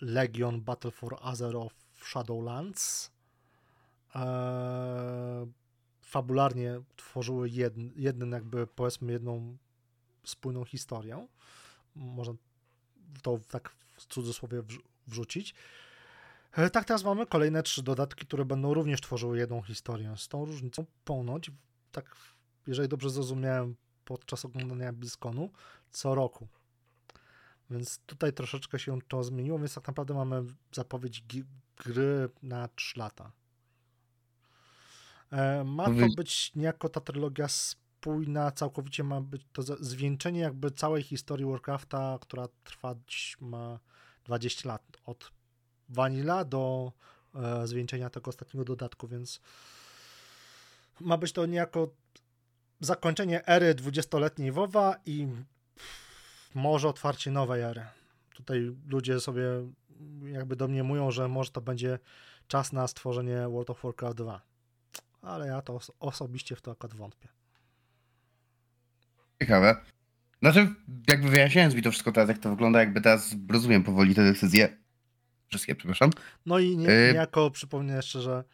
Legion 0.00 0.60
Battle 0.60 0.90
for 0.90 1.16
Azeroth 1.20 1.74
Shadowlands 2.02 3.10
e, 4.14 5.46
fabularnie 6.00 6.80
tworzyły 6.96 7.48
jedn, 7.48 7.88
jeden 7.96 8.30
jakby 8.30 8.66
powiedzmy 8.66 9.12
jedną 9.12 9.56
spójną 10.24 10.64
historię. 10.64 11.26
Można 11.96 12.34
to 13.22 13.38
tak 13.50 13.70
w 13.96 14.06
cudzysłowie 14.06 14.62
wrzucić. 15.06 15.54
E, 16.52 16.70
tak, 16.70 16.84
teraz 16.84 17.04
mamy 17.04 17.26
kolejne 17.26 17.62
trzy 17.62 17.82
dodatki, 17.82 18.26
które 18.26 18.44
będą 18.44 18.74
również 18.74 19.00
tworzyły 19.00 19.38
jedną 19.38 19.62
historię. 19.62 20.14
Z 20.16 20.28
tą 20.28 20.44
różnicą 20.44 20.84
ponoć, 21.04 21.50
tak 21.92 22.16
jeżeli 22.68 22.88
dobrze 22.88 23.10
zrozumiałem 23.10 23.76
podczas 24.04 24.44
oglądania 24.44 24.92
BlizzConu, 24.92 25.50
co 25.90 26.14
roku. 26.14 26.48
Więc 27.70 27.98
tutaj 27.98 28.32
troszeczkę 28.32 28.78
się 28.78 28.98
to 29.08 29.24
zmieniło, 29.24 29.58
więc 29.58 29.74
tak 29.74 29.86
naprawdę 29.86 30.14
mamy 30.14 30.44
zapowiedź 30.72 31.24
gry 31.76 32.28
na 32.42 32.68
3 32.68 32.98
lata. 32.98 33.32
E, 35.30 35.64
ma 35.64 35.84
to 35.84 36.14
być 36.16 36.54
niejako 36.54 36.88
ta 36.88 37.00
trylogia 37.00 37.48
spójna, 37.48 38.50
całkowicie 38.50 39.04
ma 39.04 39.20
być 39.20 39.42
to 39.52 39.62
zwieńczenie 39.62 40.40
jakby 40.40 40.70
całej 40.70 41.02
historii 41.02 41.46
Warcrafta, 41.46 42.18
która 42.20 42.48
trwać 42.64 43.36
ma 43.40 43.78
20 44.24 44.68
lat. 44.68 44.82
Od 45.04 45.30
Vanilla 45.88 46.44
do 46.44 46.92
e, 47.34 47.66
zwieńczenia 47.66 48.10
tego 48.10 48.28
ostatniego 48.28 48.64
dodatku, 48.64 49.08
więc 49.08 49.40
ma 51.00 51.16
być 51.16 51.32
to 51.32 51.46
niejako 51.46 51.90
zakończenie 52.80 53.46
ery 53.46 53.74
20-letniej 53.74 54.52
WoWa 54.52 54.96
i 55.06 55.28
może 56.54 56.88
otwarcie 56.88 57.30
nowej 57.30 57.62
ery. 57.62 57.86
Tutaj 58.34 58.76
ludzie 58.86 59.20
sobie 59.20 59.42
jakby 60.22 60.56
domniemują, 60.56 61.10
że 61.10 61.28
może 61.28 61.50
to 61.50 61.60
będzie 61.60 61.98
czas 62.48 62.72
na 62.72 62.88
stworzenie 62.88 63.48
World 63.48 63.70
of 63.70 63.82
Warcraft 63.82 64.16
2. 64.16 64.40
Ale 65.22 65.46
ja 65.46 65.62
to 65.62 65.80
osobiście 66.00 66.56
w 66.56 66.60
to 66.60 66.70
akurat 66.70 66.94
wątpię. 66.94 67.28
Ciekawe. 69.42 69.76
Znaczy, 70.42 70.74
jakby 71.08 71.28
wyjaśniając 71.28 71.74
mi 71.74 71.82
to 71.82 71.90
wszystko 71.90 72.12
teraz, 72.12 72.28
jak 72.28 72.38
to 72.38 72.50
wygląda, 72.50 72.80
jakby 72.80 73.00
teraz 73.00 73.34
rozumiem 73.48 73.84
powoli 73.84 74.14
te 74.14 74.24
decyzje. 74.24 74.76
Wszystkie, 75.48 75.74
przepraszam. 75.74 76.10
No 76.46 76.58
i 76.58 76.76
nie, 76.76 76.90
y- 76.90 77.12
niejako 77.12 77.50
przypomnę 77.50 77.96
jeszcze, 77.96 78.20
że 78.20 78.44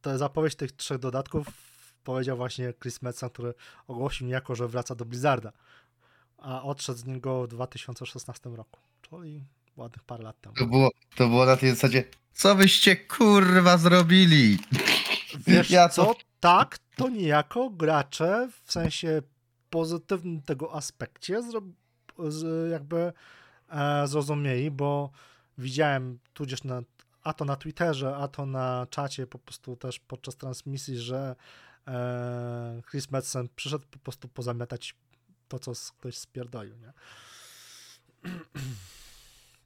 to 0.00 0.18
zapowiedź 0.18 0.54
tych 0.54 0.72
trzech 0.72 0.98
dodatków 0.98 1.73
powiedział 2.04 2.36
właśnie 2.36 2.72
Chris 2.82 3.02
Metzen, 3.02 3.30
który 3.30 3.54
ogłosił 3.88 4.26
niejako, 4.26 4.54
że 4.54 4.68
wraca 4.68 4.94
do 4.94 5.04
Blizzarda, 5.04 5.52
a 6.38 6.62
odszedł 6.62 6.98
z 6.98 7.04
niego 7.04 7.42
w 7.42 7.48
2016 7.48 8.50
roku, 8.50 8.80
czyli 9.02 9.44
ładnych 9.76 10.04
parę 10.04 10.24
lat 10.24 10.40
temu. 10.40 10.54
To 10.56 10.66
było, 10.66 10.90
to 11.16 11.28
było 11.28 11.46
na 11.46 11.56
tej 11.56 11.70
zasadzie, 11.70 12.04
co 12.32 12.54
wyście 12.54 12.96
kurwa 12.96 13.78
zrobili? 13.78 14.58
Wiesz 15.46 15.70
ja 15.70 15.88
co? 15.88 16.14
Tak, 16.40 16.78
to 16.96 17.08
niejako 17.08 17.70
gracze 17.70 18.48
w 18.64 18.72
sensie 18.72 19.22
pozytywnym 19.70 20.42
tego 20.42 20.74
aspekcie 20.74 21.40
jakby 22.70 23.12
e, 23.70 24.08
zrozumieli, 24.08 24.70
bo 24.70 25.10
widziałem 25.58 26.18
tudzież 26.34 26.64
na, 26.64 26.82
a 27.22 27.32
to 27.32 27.44
na 27.44 27.56
Twitterze, 27.56 28.16
a 28.16 28.28
to 28.28 28.46
na 28.46 28.86
czacie 28.90 29.26
po 29.26 29.38
prostu 29.38 29.76
też 29.76 30.00
podczas 30.00 30.36
transmisji, 30.36 30.98
że 30.98 31.36
Chris 32.90 33.10
Madsen 33.10 33.48
przyszedł 33.56 33.84
po 33.90 33.98
prostu 33.98 34.28
pozamiatać 34.28 34.94
to, 35.48 35.58
co 35.58 35.72
ktoś 35.98 36.18
spierdolił, 36.18 36.74
nie? 36.76 36.92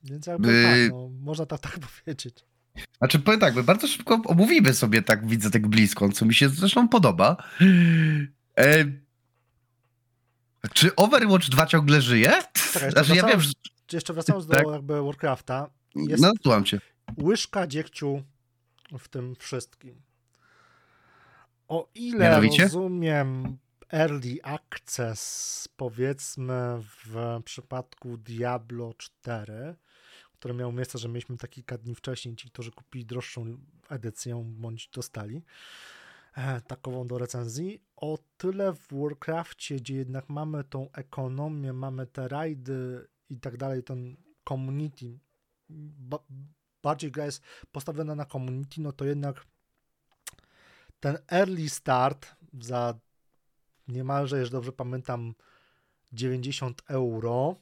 Więc 0.04 0.26
jakby 0.26 0.48
By... 0.48 0.62
tak, 0.62 0.92
no, 0.92 1.08
można 1.20 1.46
tak, 1.46 1.60
tak 1.60 1.78
powiedzieć. 2.04 2.44
Znaczy 2.98 3.18
powiem 3.18 3.40
tak, 3.40 3.54
my 3.54 3.62
bardzo 3.62 3.88
szybko 3.88 4.20
omówimy 4.25 4.75
sobie 4.75 5.02
tak, 5.02 5.26
widzę 5.26 5.50
tak 5.50 5.66
blisko, 5.66 6.08
co 6.08 6.26
mi 6.26 6.34
się 6.34 6.48
zresztą 6.48 6.88
podoba. 6.88 7.37
E... 8.58 8.84
Czy 10.75 10.96
Overwatch 10.96 11.48
2 11.48 11.66
ciągle 11.66 12.00
żyje? 12.00 12.42
Czekaj, 12.72 12.90
znaczy, 12.90 13.16
ja 13.16 13.26
wiem, 13.26 13.40
że... 13.40 13.52
Jeszcze 13.92 14.12
wracając 14.12 14.46
do 14.46 14.54
tak? 14.54 14.66
jakby 14.66 15.02
Warcrafta. 15.02 15.70
Jest 15.94 16.22
no, 16.22 16.32
słucham 16.42 16.64
cię. 16.64 16.80
Łyżka 17.22 17.66
dziegciu 17.66 18.22
w 18.98 19.08
tym 19.08 19.37
wszystkim. 19.38 20.02
O 21.68 21.88
ile 21.94 22.18
Mianowicie? 22.18 22.62
rozumiem 22.62 23.58
early 23.92 24.38
access, 24.42 25.68
powiedzmy 25.76 26.54
w 26.80 27.40
przypadku 27.44 28.16
Diablo 28.16 28.94
4, 28.94 29.76
które 30.32 30.54
miało 30.54 30.72
miejsce, 30.72 30.98
że 30.98 31.08
mieliśmy 31.08 31.37
taki 31.37 31.54
kilka 31.54 31.78
dni 31.78 31.94
wcześniej, 31.94 32.37
ci, 32.37 32.50
którzy 32.50 32.70
kupili 32.70 33.06
droższą 33.06 33.58
edycję, 33.88 34.42
bądź 34.44 34.88
dostali 34.88 35.42
e, 36.34 36.60
takową 36.60 37.06
do 37.06 37.18
recenzji. 37.18 37.82
O 37.96 38.18
tyle 38.37 38.72
w 38.72 38.88
Warcraftie, 38.92 39.76
gdzie 39.76 39.94
jednak 39.94 40.28
mamy 40.28 40.64
tą 40.64 40.92
ekonomię, 40.92 41.72
mamy 41.72 42.06
te 42.06 42.28
rajdy 42.28 43.08
i 43.28 43.40
tak 43.40 43.56
dalej, 43.56 43.82
ten 43.82 44.16
community, 44.48 45.18
ba 45.68 46.18
bardziej 46.82 47.10
gra 47.10 47.25
jest 47.25 47.42
postawiona 47.72 48.14
na 48.14 48.25
community, 48.25 48.80
no 48.80 48.92
to 48.92 49.04
jednak 49.04 49.44
ten 51.00 51.19
early 51.31 51.69
start 51.69 52.35
za 52.61 52.95
niemalże, 53.88 54.38
jeżeli 54.38 54.52
dobrze 54.52 54.73
pamiętam, 54.73 55.35
90 56.12 56.83
euro. 56.88 57.57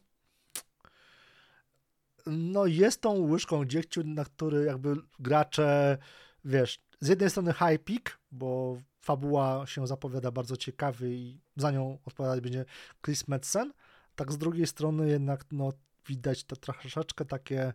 No 2.27 2.67
jest 2.67 3.01
tą 3.01 3.19
łyżką 3.19 3.65
dziegciu, 3.65 4.03
na 4.05 4.25
który 4.25 4.65
jakby 4.65 4.97
gracze, 5.19 5.99
wiesz, 6.45 6.81
z 7.01 7.09
jednej 7.09 7.31
strony 7.31 7.53
high 7.53 7.85
peak, 7.85 8.19
bo 8.33 8.79
fabuła 9.01 9.67
się 9.67 9.87
zapowiada 9.87 10.31
bardzo 10.31 10.57
ciekawie 10.57 11.09
i 11.09 11.41
za 11.57 11.71
nią 11.71 11.99
odpowiadać 12.05 12.41
będzie 12.41 12.65
Chris 13.05 13.29
Madsen, 13.29 13.73
tak 14.17 14.33
z 14.33 14.39
drugiej 14.39 14.67
strony 14.67 15.09
jednak 15.09 15.45
no, 15.53 15.73
widać 16.07 16.45
to 16.45 16.57
troszeczkę 16.57 17.25
takie 17.25 17.73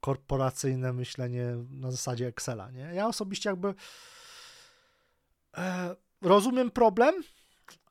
korporacyjne 0.00 0.92
myślenie 0.92 1.56
na 1.70 1.90
zasadzie 1.90 2.26
Excela, 2.26 2.70
nie? 2.70 2.90
Ja 2.94 3.06
osobiście 3.06 3.50
jakby 3.50 3.74
rozumiem 6.22 6.70
problem, 6.70 7.14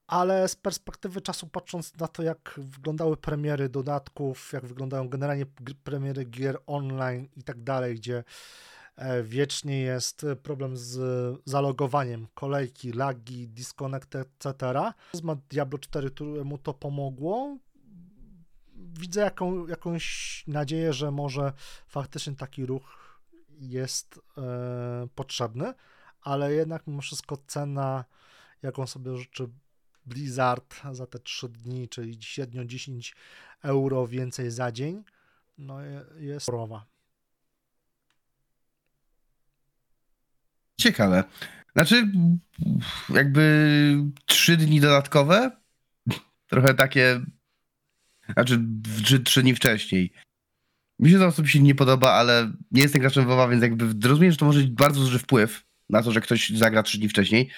ale 0.07 0.47
z 0.47 0.55
perspektywy 0.55 1.21
czasu 1.21 1.47
patrząc 1.47 1.97
na 1.97 2.07
to, 2.07 2.23
jak 2.23 2.59
wyglądały 2.63 3.17
premiery 3.17 3.69
dodatków, 3.69 4.53
jak 4.53 4.65
wyglądają 4.65 5.09
generalnie 5.09 5.45
premiery 5.83 6.25
gier 6.25 6.57
online 6.67 7.27
i 7.35 7.43
tak 7.43 7.63
dalej, 7.63 7.95
gdzie 7.95 8.23
e, 8.95 9.23
wiecznie 9.23 9.79
jest 9.79 10.25
problem 10.43 10.77
z 10.77 10.99
zalogowaniem, 11.45 12.27
kolejki, 12.33 12.91
lagi, 12.91 13.47
disconnect, 13.47 14.15
etc. 14.15 14.55
Ma 15.23 15.35
Diablo 15.49 15.79
4, 15.79 16.11
któremu 16.11 16.57
to 16.57 16.73
pomogło. 16.73 17.57
Widzę 18.75 19.21
jaką, 19.21 19.67
jakąś 19.67 20.43
nadzieję, 20.47 20.93
że 20.93 21.11
może 21.11 21.53
faktycznie 21.87 22.35
taki 22.35 22.65
ruch 22.65 23.19
jest 23.59 24.19
e, 24.37 25.07
potrzebny 25.15 25.73
ale 26.21 26.53
jednak 26.53 26.87
mimo 26.87 27.01
wszystko 27.01 27.37
cena, 27.47 28.05
jaką 28.61 28.87
sobie 28.87 29.17
życzy 29.17 29.49
Blizzard 30.05 30.81
za 30.91 31.07
te 31.07 31.19
3 31.19 31.49
dni, 31.49 31.89
czyli 31.89 32.23
średnio 32.23 32.65
10 32.65 33.15
euro 33.63 34.07
więcej 34.07 34.51
za 34.51 34.71
dzień, 34.71 35.03
no 35.57 35.81
jest 36.17 36.45
sporowa. 36.45 36.85
Ciekawe. 40.79 41.23
Znaczy, 41.73 42.11
jakby 43.09 43.95
3 44.25 44.57
dni 44.57 44.79
dodatkowe, 44.79 45.51
trochę 46.47 46.73
takie, 46.73 47.21
znaczy 48.33 48.65
3 49.25 49.41
dni 49.41 49.55
wcześniej. 49.55 50.13
Mi 50.99 51.11
się 51.11 51.19
to 51.19 51.27
osobiście 51.27 51.59
nie 51.59 51.75
podoba, 51.75 52.11
ale 52.11 52.51
nie 52.71 52.81
jestem 52.81 53.01
graczem 53.01 53.25
WoWa, 53.25 53.47
więc 53.47 53.63
jakby 53.63 54.07
rozumiem, 54.07 54.31
że 54.31 54.37
to 54.37 54.45
może 54.45 54.59
mieć 54.59 54.69
bardzo 54.69 54.99
duży 54.99 55.19
wpływ 55.19 55.68
na 55.89 56.03
to, 56.03 56.11
że 56.11 56.21
ktoś 56.21 56.49
zagra 56.49 56.83
trzy 56.83 56.97
dni 56.97 57.09
wcześniej. 57.09 57.49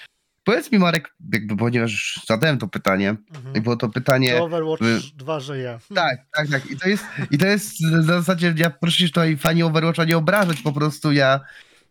Powiedz 0.44 0.72
mi, 0.72 0.78
Marek, 0.78 1.14
jakby, 1.32 1.56
ponieważ 1.56 2.20
zadałem 2.26 2.58
to 2.58 2.68
pytanie, 2.68 3.16
mhm. 3.34 3.56
i 3.56 3.60
było 3.60 3.76
to 3.76 3.88
pytanie. 3.88 4.32
To 4.32 4.44
Overwatch 4.44 4.80
by... 4.80 5.00
2 5.14 5.40
żyje. 5.40 5.78
Tak, 5.94 6.18
tak, 6.36 6.48
tak. 6.48 6.70
I 6.70 6.76
to 6.76 6.88
jest, 6.88 7.04
i 7.30 7.38
to 7.38 7.46
jest 7.46 7.86
w 7.86 8.04
zasadzie, 8.04 8.54
ja 8.56 8.70
proszę 8.70 8.98
się 8.98 9.06
tutaj 9.06 9.36
fani 9.36 9.62
Overwatcha 9.62 10.04
nie 10.04 10.16
obrażać, 10.16 10.60
po 10.60 10.72
prostu 10.72 11.12
ja 11.12 11.40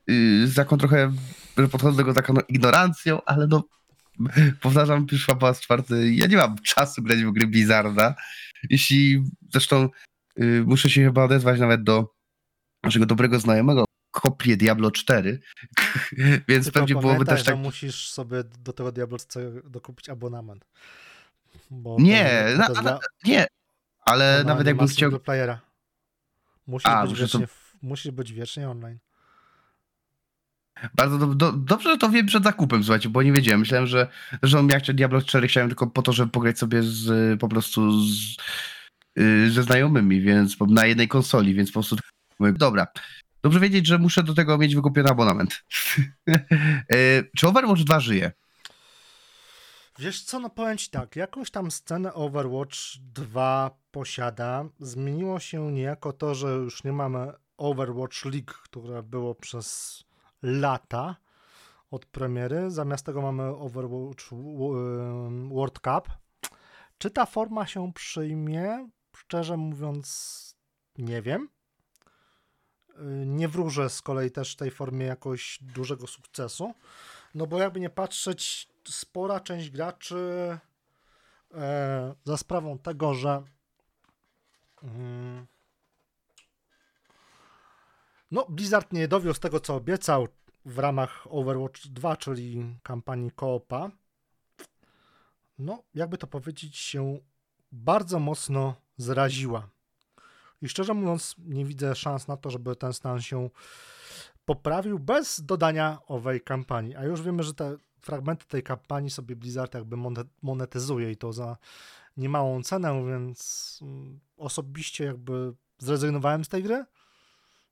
yy, 0.08 0.48
z 0.48 0.56
taką 0.56 0.78
trochę, 0.78 1.12
podchodzę 1.72 1.92
do 1.92 1.98
tego 1.98 2.14
taką 2.14 2.34
no, 2.34 2.42
ignorancją, 2.50 3.22
ale 3.26 3.48
no, 3.48 3.64
powtarzam, 4.62 5.06
przyszła 5.06 5.36
po 5.36 5.48
raz 5.48 5.62
czwarty, 5.62 6.14
ja 6.14 6.28
nie 6.28 6.38
mam 6.38 6.56
czasu 6.58 7.02
grać 7.02 7.24
w 7.24 7.32
gry 7.32 7.48
Blizzarda. 7.48 8.16
Jeśli, 8.70 9.24
zresztą 9.52 9.90
yy, 10.38 10.64
muszę 10.68 10.90
się 10.90 11.04
chyba 11.04 11.24
odezwać 11.24 11.60
nawet 11.60 11.84
do 11.84 12.14
naszego 12.84 13.06
dobrego 13.06 13.40
znajomego 13.40 13.86
kopię 14.12 14.58
Diablo 14.58 14.92
4, 14.92 15.40
więc 16.48 16.66
Tylko 16.66 16.80
pewnie 16.80 17.02
byłoby 17.02 17.26
też 17.26 17.44
tak... 17.44 17.58
musisz 17.58 18.10
sobie 18.12 18.44
do 18.44 18.74
tego 18.74 18.92
Diablo 18.92 19.18
C 19.18 19.52
dokupić 19.64 20.10
abonament. 20.10 20.66
Bo 21.72 21.98
Nie, 22.00 22.46
to, 22.52 22.58
na, 22.58 22.68
to 22.68 22.82
dla- 22.82 23.00
nie, 23.24 23.48
ale 24.02 24.42
ona 24.42 24.54
nawet 24.56 24.78
ma 24.78 24.88
chciał... 24.88 25.20
playera. 25.20 25.62
Musisz, 26.68 26.86
A, 26.86 27.08
być 27.08 27.12
to- 27.12 27.22
wiecznie, 27.22 27.48
w- 27.48 27.74
musisz 27.82 28.12
być 28.12 28.34
wiecznie 28.34 28.70
online. 28.70 28.98
Bardzo 30.96 31.18
do, 31.18 31.28
do, 31.28 31.52
dobrze, 31.52 31.90
że 31.90 31.98
to 31.98 32.10
wiem 32.10 32.26
przed 32.26 32.44
zakupem, 32.44 32.84
słuchajcie, 32.84 33.10
bo 33.10 33.24
nie 33.24 33.32
wiedziałem. 33.32 33.60
Myślałem, 33.60 33.88
że 33.88 34.08
zresztą 34.44 34.68
ja 34.68 34.76
jeszcze 34.76 34.94
Diablo 34.94 35.22
4 35.22 35.48
chciałem 35.48 35.70
tylko 35.70 35.88
po 35.88 36.02
to, 36.02 36.14
żeby 36.14 36.32
pograć 36.32 36.60
sobie 36.60 36.84
z, 36.84 37.40
po 37.40 37.48
prostu 37.50 38.02
z, 38.02 38.38
y, 39.20 39.52
ze 39.52 39.64
znajomymi, 39.64 40.22
więc 40.22 40.56
na 40.68 40.86
jednej 40.86 41.08
konsoli, 41.08 41.54
więc 41.54 41.70
po 41.70 41.74
prostu 41.74 41.96
dobra. 42.40 42.88
Dobrze 43.44 43.60
wiedzieć, 43.60 43.88
że 43.88 43.98
muszę 43.98 44.24
do 44.24 44.34
tego 44.34 44.58
mieć 44.58 44.76
wykupiony 44.76 45.10
abonament. 45.10 45.64
Y, 46.94 47.30
Czy 47.38 47.48
Overwatch 47.48 47.82
2 47.82 48.00
żyje? 48.00 48.32
Wiesz 50.00 50.24
co, 50.24 50.40
no 50.40 50.50
powiem 50.50 50.78
ci 50.78 50.90
tak, 50.90 51.16
jakąś 51.16 51.52
tam 51.52 51.72
scenę 51.72 52.14
Overwatch 52.14 52.78
2 53.00 53.72
posiada. 53.92 54.66
Zmieniło 54.80 55.40
się 55.40 55.72
niejako 55.72 56.14
to, 56.14 56.36
że 56.36 56.48
już 56.48 56.84
nie 56.84 56.94
mamy 56.94 57.34
Overwatch 57.58 58.26
League, 58.26 58.54
które 58.64 59.04
było 59.04 59.36
przez 59.36 60.00
lata 60.42 61.16
od 61.92 62.06
premiery. 62.06 62.72
Zamiast 62.72 63.06
tego 63.06 63.22
mamy 63.22 63.44
Overwatch 63.44 64.34
em, 64.34 65.50
World 65.50 65.80
Cup. 65.80 66.10
Czy 66.98 67.12
ta 67.12 67.26
forma 67.26 67.68
się 67.68 67.94
przyjmie? 67.94 68.90
Szczerze 69.16 69.58
mówiąc, 69.58 70.56
nie 70.98 71.22
wiem. 71.22 71.50
Y, 73.02 73.26
Nie 73.26 73.48
wróżę 73.48 73.90
z 73.90 74.02
kolei 74.02 74.32
też 74.32 74.56
tej 74.56 74.72
formie 74.72 75.06
jakoś 75.06 75.60
dużego 75.62 76.08
sukcesu. 76.08 76.74
No 77.36 77.48
bo 77.48 77.60
jakby 77.60 77.80
nie 77.80 77.90
patrzeć, 77.90 78.68
spora 78.88 79.40
część 79.40 79.70
graczy 79.70 80.58
e, 81.54 82.16
za 82.24 82.38
sprawą 82.38 82.78
tego, 82.78 83.14
że 83.14 83.44
mm, 84.84 85.48
no 88.32 88.46
Blizzard 88.50 88.94
nie 88.94 89.08
dowiózł 89.08 89.40
tego, 89.40 89.60
co 89.60 89.76
obiecał 89.76 90.28
w 90.66 90.80
ramach 90.80 91.28
Overwatch 91.30 91.88
2, 91.88 92.18
czyli 92.18 92.76
kampanii 92.84 93.32
Koopa. 93.32 93.92
No, 95.60 95.84
jakby 95.94 96.18
to 96.18 96.28
powiedzieć, 96.28 96.78
się 96.78 97.20
bardzo 97.72 98.20
mocno 98.20 98.76
zraziła. 98.98 99.68
I 100.62 100.70
szczerze 100.70 100.94
mówiąc, 100.94 101.36
nie 101.38 101.66
widzę 101.66 101.96
szans 101.96 102.28
na 102.28 102.38
to, 102.38 102.50
żeby 102.50 102.76
ten 102.76 102.94
stan 102.94 103.22
się 103.22 103.50
poprawił 104.46 105.00
bez 105.00 105.42
dodania 105.46 106.00
owej 106.08 106.42
kampanii. 106.42 106.96
A 106.96 107.04
już 107.04 107.22
wiemy, 107.22 107.44
że 107.44 107.54
te 107.54 107.78
fragmenty 108.02 108.46
tej 108.46 108.64
kampanii 108.64 109.10
sobie 109.10 109.36
Blizzard 109.36 109.74
jakby 109.74 109.96
monet- 109.96 110.30
monetyzuje 110.42 111.12
i 111.12 111.18
to 111.18 111.34
za 111.34 111.58
niemałą 112.18 112.64
cenę, 112.64 113.06
więc 113.08 113.80
mm, 113.82 114.20
osobiście 114.38 115.06
jakby 115.06 115.54
zrezygnowałem 115.78 116.46
z 116.46 116.50
tej 116.50 116.64
gry, 116.64 116.86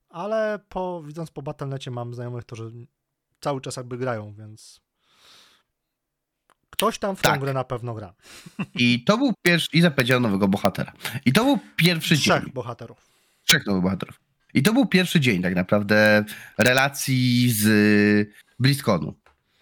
ale 0.10 0.60
po, 0.70 1.04
widząc 1.04 1.32
po 1.32 1.42
Battle.necie 1.42 1.92
mam 1.92 2.14
znajomych, 2.14 2.46
którzy 2.46 2.72
cały 3.42 3.62
czas 3.62 3.78
jakby 3.78 3.98
grają, 3.98 4.34
więc 4.34 4.82
ktoś 6.70 6.98
tam 7.00 7.16
w 7.16 7.22
Tak. 7.22 7.34
tą 7.34 7.40
grę 7.40 7.54
na 7.54 7.64
pewno 7.64 7.94
gra. 7.94 8.14
I 8.76 9.04
to 9.04 9.18
był 9.18 9.34
pierwszy, 9.42 9.70
i 9.74 9.82
zapowiedział 9.82 10.20
nowego 10.20 10.48
bohatera. 10.48 10.94
I 11.26 11.34
to 11.34 11.44
był 11.44 11.60
pierwszy 11.76 12.18
Trzech 12.18 12.44
dzień. 12.44 12.54
bohaterów. 12.54 12.98
Trzech 13.46 13.66
nowych 13.66 13.82
bohaterów. 13.82 14.20
I 14.54 14.64
to 14.64 14.74
był 14.74 14.86
pierwszy 14.86 15.20
dzień 15.20 15.42
tak 15.42 15.56
naprawdę 15.56 16.24
relacji 16.58 17.52
z 17.52 18.30
BlizzConu. 18.60 19.14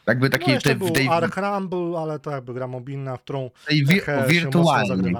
Jakby 0.07 0.25
No 0.25 0.29
takiej 0.31 0.53
jeszcze 0.53 0.69
tej, 0.69 0.77
był 0.77 0.89
tej, 0.89 1.07
Ark 1.07 1.37
Rumble, 1.37 1.99
ale 1.99 2.19
to 2.19 2.31
jakby 2.31 2.53
gra 2.53 2.67
mobilna, 2.67 3.17
w 3.17 3.21
którą 3.21 3.51
tej 3.67 3.85
wirtualnej. 4.27 5.15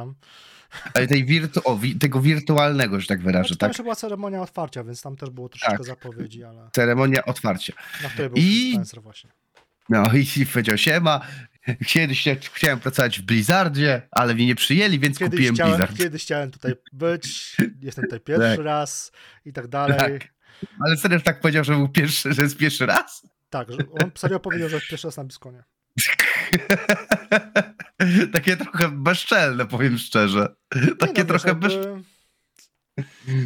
Ale 0.94 1.08
tej 1.08 1.26
wirtu, 1.26 1.62
o, 1.66 1.78
wi, 1.78 1.96
tego 1.96 2.22
wirtualnego, 2.22 3.00
że 3.00 3.08
tak 3.08 3.22
wyrażę, 3.22 3.48
Znaczy, 3.48 3.58
tam 3.58 3.72
tak? 3.74 3.82
była 3.84 3.96
ceremonia 3.96 4.42
otwarcia, 4.42 4.84
więc 4.84 5.02
tam 5.02 5.16
też 5.16 5.30
było 5.30 5.50
troszeczkę 5.50 5.78
Tak. 5.78 5.86
zapowiedzi, 5.86 6.44
ale 6.44 6.70
Ceremonia 6.74 7.26
otwarcia. 7.26 7.74
na 8.04 8.10
której 8.10 8.30
był 8.30 8.38
I- 8.38 8.42
I... 8.70 8.72
Spencer 8.74 9.02
właśnie. 9.02 9.30
No 9.90 10.06
i 10.14 10.46
powiedział, 10.46 10.78
siema, 10.78 11.22
kiedyś 11.88 12.26
chciałem 12.54 12.80
pracować 12.80 13.20
w 13.20 13.22
Blizzardzie, 13.22 14.02
ale 14.12 14.36
mnie 14.36 14.46
nie 14.46 14.56
przyjęli, 14.56 15.00
więc 15.00 15.20
Kiedyś 15.20 15.32
kupiłem 15.32 15.56
chciałem, 15.56 15.74
Blizzard. 15.78 15.98
kiedyś 15.98 16.24
chciałem 16.24 16.52
tutaj 16.52 16.74
być, 16.94 17.58
jestem 17.82 18.04
tutaj 18.04 18.20
pierwszy 18.28 18.58
Tak. 18.58 18.66
raz 18.66 19.12
i 19.46 19.54
tak 19.54 19.68
dalej. 19.68 19.98
Tak. 19.98 20.28
Ale 20.86 20.98
serio 20.98 21.20
tak 21.20 21.42
powiedział, 21.42 21.64
że 21.64 21.74
był 21.74 21.90
pierwszy, 21.90 22.34
że 22.34 22.42
jest 22.42 22.58
pierwszy 22.58 22.86
raz? 22.86 23.28
Tak, 23.50 23.72
że 23.72 23.78
on 23.78 24.12
serio 24.16 24.40
powiedział, 24.40 24.70
że 24.70 24.76
jest 24.76 24.88
pierwszy 24.88 25.08
raz 25.08 25.18
na 25.18 25.24
Biskonie. 25.24 25.64
Takie 28.34 28.58
trochę 28.58 28.90
bezczelne, 28.92 29.66
powiem 29.66 29.98
szczerze. 29.98 30.56
Takie 31.00 31.22
no, 31.22 31.28
trochę 31.28 31.56
bez... 31.56 31.74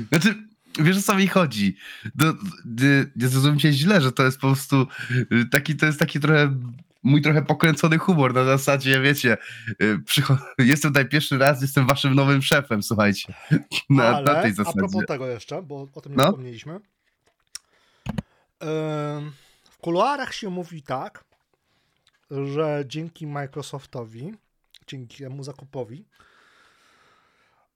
Znaczy, 0.10 0.36
wiesz 0.80 0.98
o 0.98 1.02
co 1.02 1.16
mi 1.16 1.28
chodzi? 1.28 1.78
Do, 2.16 2.34
d- 2.66 3.06
nie 3.16 3.28
zrozumcie 3.28 3.74
źle, 3.74 4.02
że 4.02 4.12
to 4.12 4.24
jest 4.24 4.40
po 4.40 4.48
prostu 4.48 4.88
y, 5.32 5.46
taki, 5.52 5.76
to 5.76 5.86
jest 5.86 6.00
taki 6.00 6.20
trochę 6.20 6.58
mój 7.04 7.22
trochę 7.22 7.42
pokręcony 7.42 7.98
humor 7.98 8.34
na 8.34 8.44
zasadzie, 8.46 9.02
wiecie, 9.02 9.38
y, 9.82 10.00
jestem 10.60 10.92
tutaj 10.92 11.10
pierwszy 11.10 11.38
raz, 11.38 11.62
jestem 11.62 11.88
waszym 11.88 12.16
nowym 12.16 12.42
szefem, 12.42 12.84
słuchajcie. 12.84 13.34
Na, 13.90 14.04
Ale 14.04 14.34
na 14.34 14.42
tej 14.42 14.52
a 14.52 14.54
zasadzie. 14.54 14.78
propos 14.80 15.06
tego 15.08 15.28
jeszcze, 15.28 15.62
bo 15.62 15.88
o 15.96 16.02
tym 16.02 16.12
nie 16.12 16.18
No. 16.18 16.24
wspomnieliśmy. 16.24 16.80
W 19.72 19.78
kuluarach 19.82 20.34
się 20.34 20.50
mówi 20.50 20.84
tak, 20.84 21.24
że 22.32 22.84
dzięki 22.88 23.28
Microsoftowi, 23.28 24.34
dzięki 24.88 25.24
temu 25.24 25.44
zakupowi, 25.44 26.06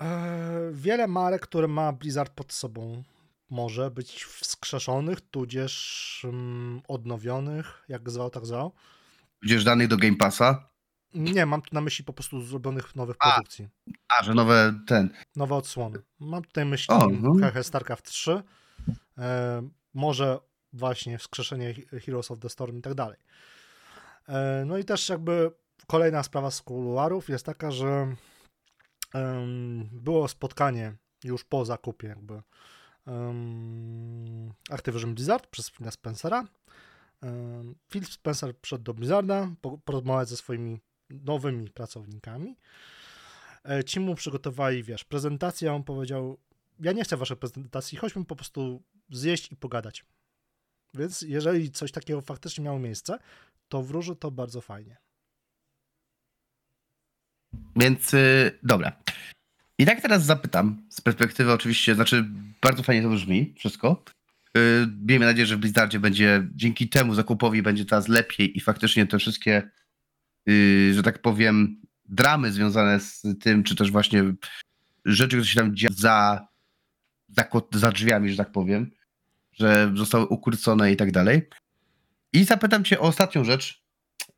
e, 0.01 0.69
wiele 0.71 1.07
marek, 1.07 1.41
które 1.41 1.67
ma 1.67 1.91
Blizzard 1.93 2.33
pod 2.33 2.53
sobą, 2.53 3.03
może 3.49 3.91
być 3.91 4.23
wskrzeszonych, 4.23 5.21
tudzież 5.21 6.21
mm, 6.29 6.81
odnowionych, 6.87 7.83
jak 7.89 8.09
zwał, 8.09 8.29
tak 8.29 8.45
zwał. 8.45 8.71
Będziesz 9.41 9.63
danych 9.63 9.87
do 9.87 9.97
Game 9.97 10.15
Passa? 10.15 10.69
Nie, 11.13 11.45
mam 11.45 11.61
tu 11.61 11.69
na 11.75 11.81
myśli 11.81 12.05
po 12.05 12.13
prostu 12.13 12.41
zrobionych 12.41 12.95
nowych 12.95 13.15
A. 13.19 13.31
produkcji. 13.31 13.69
A, 14.19 14.23
że 14.23 14.33
nowe 14.33 14.79
ten. 14.87 15.09
Nowe 15.35 15.55
odsłony. 15.55 15.99
Mam 16.19 16.43
tutaj 16.43 16.65
myśli 16.65 16.95
O, 16.95 17.07
no. 17.07 17.63
StarCraft 17.63 18.05
3, 18.05 18.43
e, 19.17 19.69
może 19.93 20.39
właśnie 20.73 21.17
wskrzeszenie 21.17 21.73
He- 21.73 21.99
Heroes 21.99 22.31
of 22.31 22.39
the 22.39 22.49
Storm 22.49 22.77
i 22.77 22.81
tak 22.81 22.93
dalej. 22.93 23.17
E, 24.27 24.63
no 24.65 24.77
i 24.77 24.85
też 24.85 25.09
jakby 25.09 25.51
kolejna 25.87 26.23
sprawa 26.23 26.51
z 26.51 26.61
kuluarów 26.61 27.29
jest 27.29 27.45
taka, 27.45 27.71
że 27.71 28.15
było 29.91 30.27
spotkanie 30.27 30.93
już 31.23 31.43
po 31.43 31.65
zakupie 31.65 32.07
jakby 32.07 32.41
um, 33.05 34.53
Activision 34.69 35.15
Blizzard 35.15 35.47
przez 35.47 35.69
Phila 35.71 35.91
Spencera. 35.91 36.43
Phil 37.89 38.05
Spencer 38.05 38.57
przyszedł 38.57 38.83
do 38.83 38.93
Blizzarda 38.93 39.51
po- 39.61 39.77
porozmawiać 39.77 40.29
ze 40.29 40.37
swoimi 40.37 40.79
nowymi 41.09 41.69
pracownikami. 41.69 42.55
E, 43.69 43.83
Ci 43.83 43.99
mu 43.99 44.15
przygotowali, 44.15 44.83
wiesz, 44.83 45.03
prezentację, 45.03 45.71
a 45.71 45.73
on 45.73 45.83
powiedział, 45.83 46.37
ja 46.79 46.91
nie 46.91 47.03
chcę 47.03 47.17
waszej 47.17 47.37
prezentacji, 47.37 47.97
chodźmy 47.97 48.25
po 48.25 48.35
prostu 48.35 48.83
zjeść 49.09 49.51
i 49.51 49.55
pogadać. 49.55 50.05
Więc 50.93 51.21
jeżeli 51.21 51.71
coś 51.71 51.91
takiego 51.91 52.21
faktycznie 52.21 52.63
miało 52.63 52.79
miejsce, 52.79 53.19
to 53.69 53.83
wróży 53.83 54.15
to 54.15 54.31
bardzo 54.31 54.61
fajnie. 54.61 54.97
Więc 57.75 58.13
y, 58.13 58.59
dobra. 58.63 59.03
I 59.77 59.85
tak 59.85 60.01
teraz 60.01 60.25
zapytam, 60.25 60.87
z 60.89 61.01
perspektywy 61.01 61.51
oczywiście, 61.51 61.95
znaczy 61.95 62.25
bardzo 62.61 62.83
fajnie 62.83 63.01
to 63.03 63.09
brzmi, 63.09 63.53
wszystko. 63.57 64.03
Y, 64.57 64.87
Miejmy 65.07 65.25
nadzieję, 65.25 65.45
że 65.45 65.55
w 65.55 65.59
Blizzardzie 65.59 65.99
będzie 65.99 66.47
dzięki 66.55 66.89
temu 66.89 67.15
zakupowi 67.15 67.61
będzie 67.61 67.85
teraz 67.85 68.07
lepiej 68.07 68.57
i 68.57 68.61
faktycznie 68.61 69.07
te 69.07 69.19
wszystkie, 69.19 69.69
y, 70.49 70.93
że 70.93 71.03
tak 71.03 71.21
powiem, 71.21 71.81
dramy 72.05 72.51
związane 72.51 72.99
z 72.99 73.23
tym, 73.41 73.63
czy 73.63 73.75
też 73.75 73.91
właśnie 73.91 74.23
rzeczy, 75.05 75.35
które 75.37 75.45
się 75.45 75.59
tam 75.59 75.75
dzieją 75.75 75.93
za, 75.97 76.47
za, 77.27 77.45
za 77.73 77.91
drzwiami, 77.91 78.31
że 78.31 78.37
tak 78.37 78.51
powiem, 78.51 78.91
że 79.51 79.91
zostały 79.95 80.25
ukrócone 80.25 80.91
i 80.91 80.95
tak 80.95 81.11
dalej. 81.11 81.49
I 82.33 82.43
zapytam 82.43 82.83
cię 82.83 82.99
o 82.99 83.03
ostatnią 83.03 83.43
rzecz. 83.43 83.85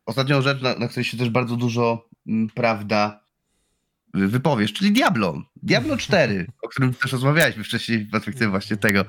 Ostatnią 0.06 0.42
rzecz, 0.42 0.62
na, 0.62 0.76
na 0.76 0.88
której 0.88 1.06
się 1.06 1.18
też 1.18 1.30
bardzo 1.30 1.56
dużo, 1.56 2.10
mm, 2.28 2.50
prawda, 2.50 3.27
wypowiesz, 4.14 4.74
czyli 4.74 4.92
Diablo. 4.92 5.44
Diablo 5.56 5.98
4, 5.98 6.48
o 6.62 6.68
którym 6.70 6.94
też 6.94 7.12
rozmawialiśmy 7.12 7.64
wcześniej 7.64 8.00
w 8.00 8.12
perspektywie 8.12 8.50
właśnie 8.50 8.78
tego. 8.78 9.06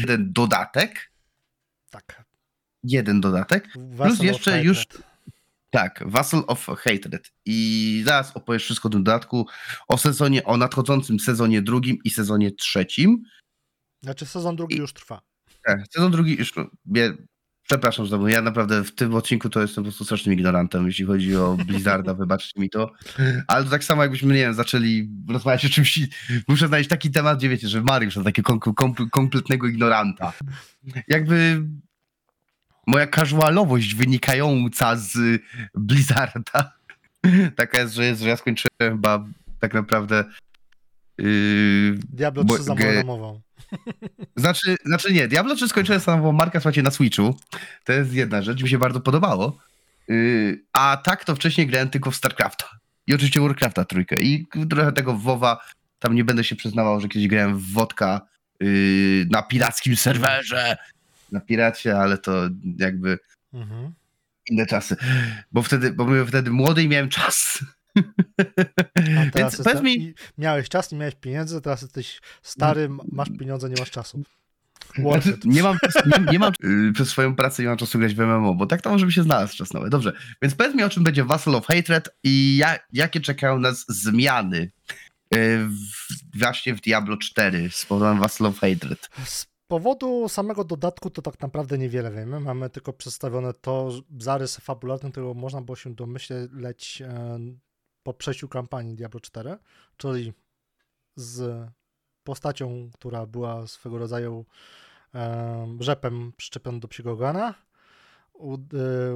Jeden 0.00 0.32
dodatek, 0.32 1.12
Tak. 1.90 2.24
jeden 2.84 3.20
dodatek, 3.20 3.68
Vessel 3.76 4.26
jeszcze 4.26 4.58
of 4.58 4.64
już- 4.64 4.86
tak, 5.70 6.02
Vassal 6.06 6.44
of 6.46 6.66
Hatred. 6.66 7.32
I 7.44 8.02
zaraz 8.06 8.36
opowiesz 8.36 8.64
wszystko 8.64 8.88
o 8.88 8.92
tym 8.92 9.04
dodatku, 9.04 9.46
o 9.88 9.98
sezonie, 9.98 10.44
o 10.44 10.56
nadchodzącym 10.56 11.20
sezonie 11.20 11.62
drugim 11.62 11.96
i 12.04 12.10
sezonie 12.10 12.52
trzecim. 12.52 13.22
Znaczy 14.02 14.26
sezon 14.26 14.56
drugi 14.56 14.74
I... 14.76 14.78
już 14.78 14.92
trwa. 14.92 15.20
Tak, 15.66 15.80
sezon 15.90 16.12
drugi 16.12 16.36
już, 16.38 16.52
przepraszam 17.62 18.06
znowu, 18.06 18.28
ja 18.28 18.42
naprawdę 18.42 18.84
w 18.84 18.94
tym 18.94 19.14
odcinku 19.14 19.48
to 19.48 19.60
jestem 19.60 19.84
po 19.84 19.88
prostu 19.88 20.04
strasznym 20.04 20.34
ignorantem, 20.34 20.86
jeśli 20.86 21.04
chodzi 21.04 21.36
o 21.36 21.56
Blizzarda, 21.66 22.14
wybaczcie 22.14 22.60
mi 22.60 22.70
to, 22.70 22.92
ale 23.46 23.64
to 23.64 23.70
tak 23.70 23.84
samo 23.84 24.02
jakbyśmy, 24.02 24.34
nie 24.34 24.40
wiem, 24.40 24.54
zaczęli 24.54 25.08
rozmawiać 25.28 25.66
o 25.66 25.68
czymś, 25.68 26.00
muszę 26.48 26.68
znaleźć 26.68 26.90
taki 26.90 27.10
temat, 27.10 27.38
gdzie 27.38 27.48
wiecie, 27.48 27.68
że 27.68 27.82
Mariusz 27.82 28.14
to 28.14 28.22
takiego 28.22 28.58
kom, 28.58 28.74
kom, 28.74 29.10
kompletnego 29.10 29.66
ignoranta. 29.66 30.32
Jakby 31.08 31.62
moja 32.86 33.06
casualowość 33.06 33.94
wynikająca 33.94 34.96
z 34.96 35.42
Blizzarda 35.74 36.72
taka 37.56 37.80
jest, 37.80 37.94
że, 37.94 38.04
jest, 38.04 38.22
że 38.22 38.28
ja 38.28 38.36
skończyłem 38.36 38.70
chyba 38.80 39.24
tak 39.60 39.74
naprawdę 39.74 40.24
Yy, 41.18 41.98
Diablo 42.08 42.44
3 42.44 42.62
za 42.62 42.74
moją 42.74 43.40
Znaczy, 44.36 44.76
znaczy 44.84 45.12
nie, 45.12 45.28
Diablo 45.28 45.54
3 45.54 45.68
skończyłem 45.68 46.00
samą 46.00 46.32
markę, 46.32 46.60
słuchajcie, 46.60 46.82
na 46.82 46.90
Switchu. 46.90 47.36
To 47.84 47.92
jest 47.92 48.12
jedna 48.12 48.42
rzecz, 48.42 48.62
mi 48.62 48.68
się 48.68 48.78
bardzo 48.78 49.00
podobało. 49.00 49.58
Yy, 50.08 50.62
a 50.72 50.96
tak 51.04 51.24
to 51.24 51.34
wcześniej 51.34 51.66
grałem 51.66 51.90
tylko 51.90 52.10
w 52.10 52.16
StarCrafta. 52.16 52.64
I 53.06 53.14
oczywiście 53.14 53.40
Warcrafta 53.40 53.84
trójkę. 53.84 54.16
I 54.20 54.46
trochę 54.70 54.92
tego 54.92 55.14
WoWa, 55.14 55.60
tam 55.98 56.14
nie 56.14 56.24
będę 56.24 56.44
się 56.44 56.56
przyznawał, 56.56 57.00
że 57.00 57.08
kiedyś 57.08 57.28
grałem 57.28 57.58
w 57.58 57.72
Wodka 57.72 58.20
yy, 58.60 59.26
na 59.30 59.42
pirackim 59.42 59.96
serwerze. 59.96 60.76
Na 61.32 61.40
piracie, 61.40 61.98
ale 61.98 62.18
to 62.18 62.48
jakby 62.78 63.18
mhm. 63.54 63.92
inne 64.50 64.66
czasy. 64.66 64.96
Bo 65.52 65.62
wtedy, 65.62 65.92
bo 65.92 66.04
byłem 66.04 66.26
wtedy 66.26 66.50
młody 66.50 66.82
i 66.82 66.88
miałem 66.88 67.08
czas. 67.08 67.64
Więc 69.36 69.56
powiedz 69.64 69.82
mi... 69.82 70.14
Miałeś 70.38 70.68
czas, 70.68 70.92
nie 70.92 70.98
miałeś 70.98 71.14
pieniędzy, 71.14 71.60
teraz 71.60 71.82
jesteś 71.82 72.20
stary, 72.42 72.88
masz 73.12 73.28
pieniądze, 73.38 73.68
nie 73.68 73.76
masz 73.78 73.90
czasu. 73.90 74.22
Znaczy, 74.98 75.38
nie 75.44 75.62
mam, 75.62 75.76
nie, 76.06 76.32
nie 76.32 76.38
mam 76.38 76.52
y, 76.64 76.92
przez 76.92 77.08
swoją 77.08 77.36
pracę 77.36 77.62
nie 77.62 77.68
mam 77.68 77.78
czasu 77.78 77.98
grać 77.98 78.14
w 78.14 78.18
MMO, 78.18 78.54
bo 78.54 78.66
tak 78.66 78.82
to 78.82 78.90
może 78.90 79.06
by 79.06 79.12
się 79.12 79.22
znalazł 79.22 79.56
czas 79.56 79.72
nowy. 79.72 79.90
Dobrze, 79.90 80.12
więc 80.42 80.54
powiedz 80.54 80.74
mi 80.74 80.82
o 80.82 80.90
czym 80.90 81.04
będzie 81.04 81.24
Vassal 81.24 81.54
of 81.54 81.66
Hatred 81.66 82.08
i 82.24 82.56
ja, 82.56 82.78
jakie 82.92 83.20
czekają 83.20 83.58
nas 83.58 83.84
zmiany 83.88 84.70
y, 85.34 85.68
w, 85.68 86.38
właśnie 86.38 86.74
w 86.74 86.80
Diablo 86.80 87.16
4 87.16 87.70
z 87.70 87.86
powodu 87.86 88.20
Vassal 88.20 88.46
of 88.46 88.58
Hatred. 88.58 89.08
Z 89.24 89.46
powodu 89.66 90.28
samego 90.28 90.64
dodatku 90.64 91.10
to 91.10 91.22
tak 91.22 91.40
naprawdę 91.40 91.78
niewiele 91.78 92.10
wiemy. 92.10 92.40
Mamy 92.40 92.70
tylko 92.70 92.92
przedstawione 92.92 93.54
to 93.54 93.90
zarys 94.18 94.56
fabularny, 94.56 95.10
którego 95.10 95.34
można 95.34 95.60
było 95.60 95.76
się 95.76 95.94
domyśleć 95.94 97.02
e, 97.02 97.38
po 98.02 98.14
przejściu 98.14 98.48
kampanii 98.48 98.94
Diablo 98.94 99.20
4, 99.20 99.58
czyli 99.96 100.32
z 101.16 101.68
postacią, 102.24 102.90
która 102.94 103.26
była 103.26 103.66
swego 103.66 103.98
rodzaju 103.98 104.46
rzepem 105.80 106.32
przyczepioną 106.36 106.80
do 106.80 106.88
psiego 106.88 107.12
ogana. 107.12 107.54
U, 108.32 108.54
e, 108.54 108.58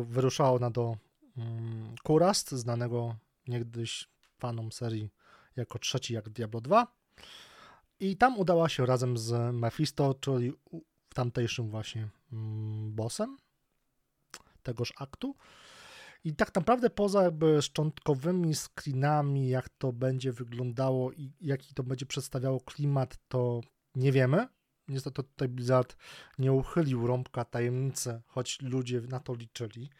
wyruszała 0.04 0.50
ona 0.50 0.70
do 0.70 0.96
mm, 1.36 1.94
Kurast, 2.02 2.50
znanego 2.50 3.16
niegdyś 3.48 4.08
fanom 4.38 4.72
serii 4.72 5.10
jako 5.56 5.78
trzeci 5.78 6.14
jak 6.14 6.28
Diablo 6.28 6.60
2. 6.60 6.86
I 8.00 8.16
tam 8.16 8.38
udała 8.38 8.68
się 8.68 8.86
razem 8.86 9.18
z 9.18 9.54
Mephisto, 9.54 10.14
czyli 10.14 10.52
tamtejszym 11.14 11.70
właśnie 11.70 12.08
mm, 12.32 12.94
bossem 12.94 13.36
tegoż 14.62 14.92
aktu. 14.96 15.34
I 16.26 16.34
tak 16.34 16.54
naprawdę 16.54 16.90
poza 16.90 17.22
jakby 17.22 17.62
szczątkowymi 17.62 18.54
screenami, 18.54 19.48
jak 19.48 19.68
to 19.68 19.92
będzie 19.92 20.32
wyglądało 20.32 21.12
i 21.12 21.32
jaki 21.40 21.74
to 21.74 21.82
będzie 21.82 22.06
przedstawiało 22.06 22.60
klimat, 22.60 23.18
to 23.28 23.60
nie 23.94 24.12
wiemy. 24.12 24.48
Niestety 24.88 25.22
tutaj 25.22 25.48
Blizzard 25.48 25.96
nie 26.38 26.52
uchylił 26.52 27.06
rąbka 27.06 27.44
tajemnicy, 27.44 28.22
choć 28.26 28.62
ludzie 28.62 29.00
na 29.00 29.20
to 29.20 29.34
liczyli. 29.34 29.90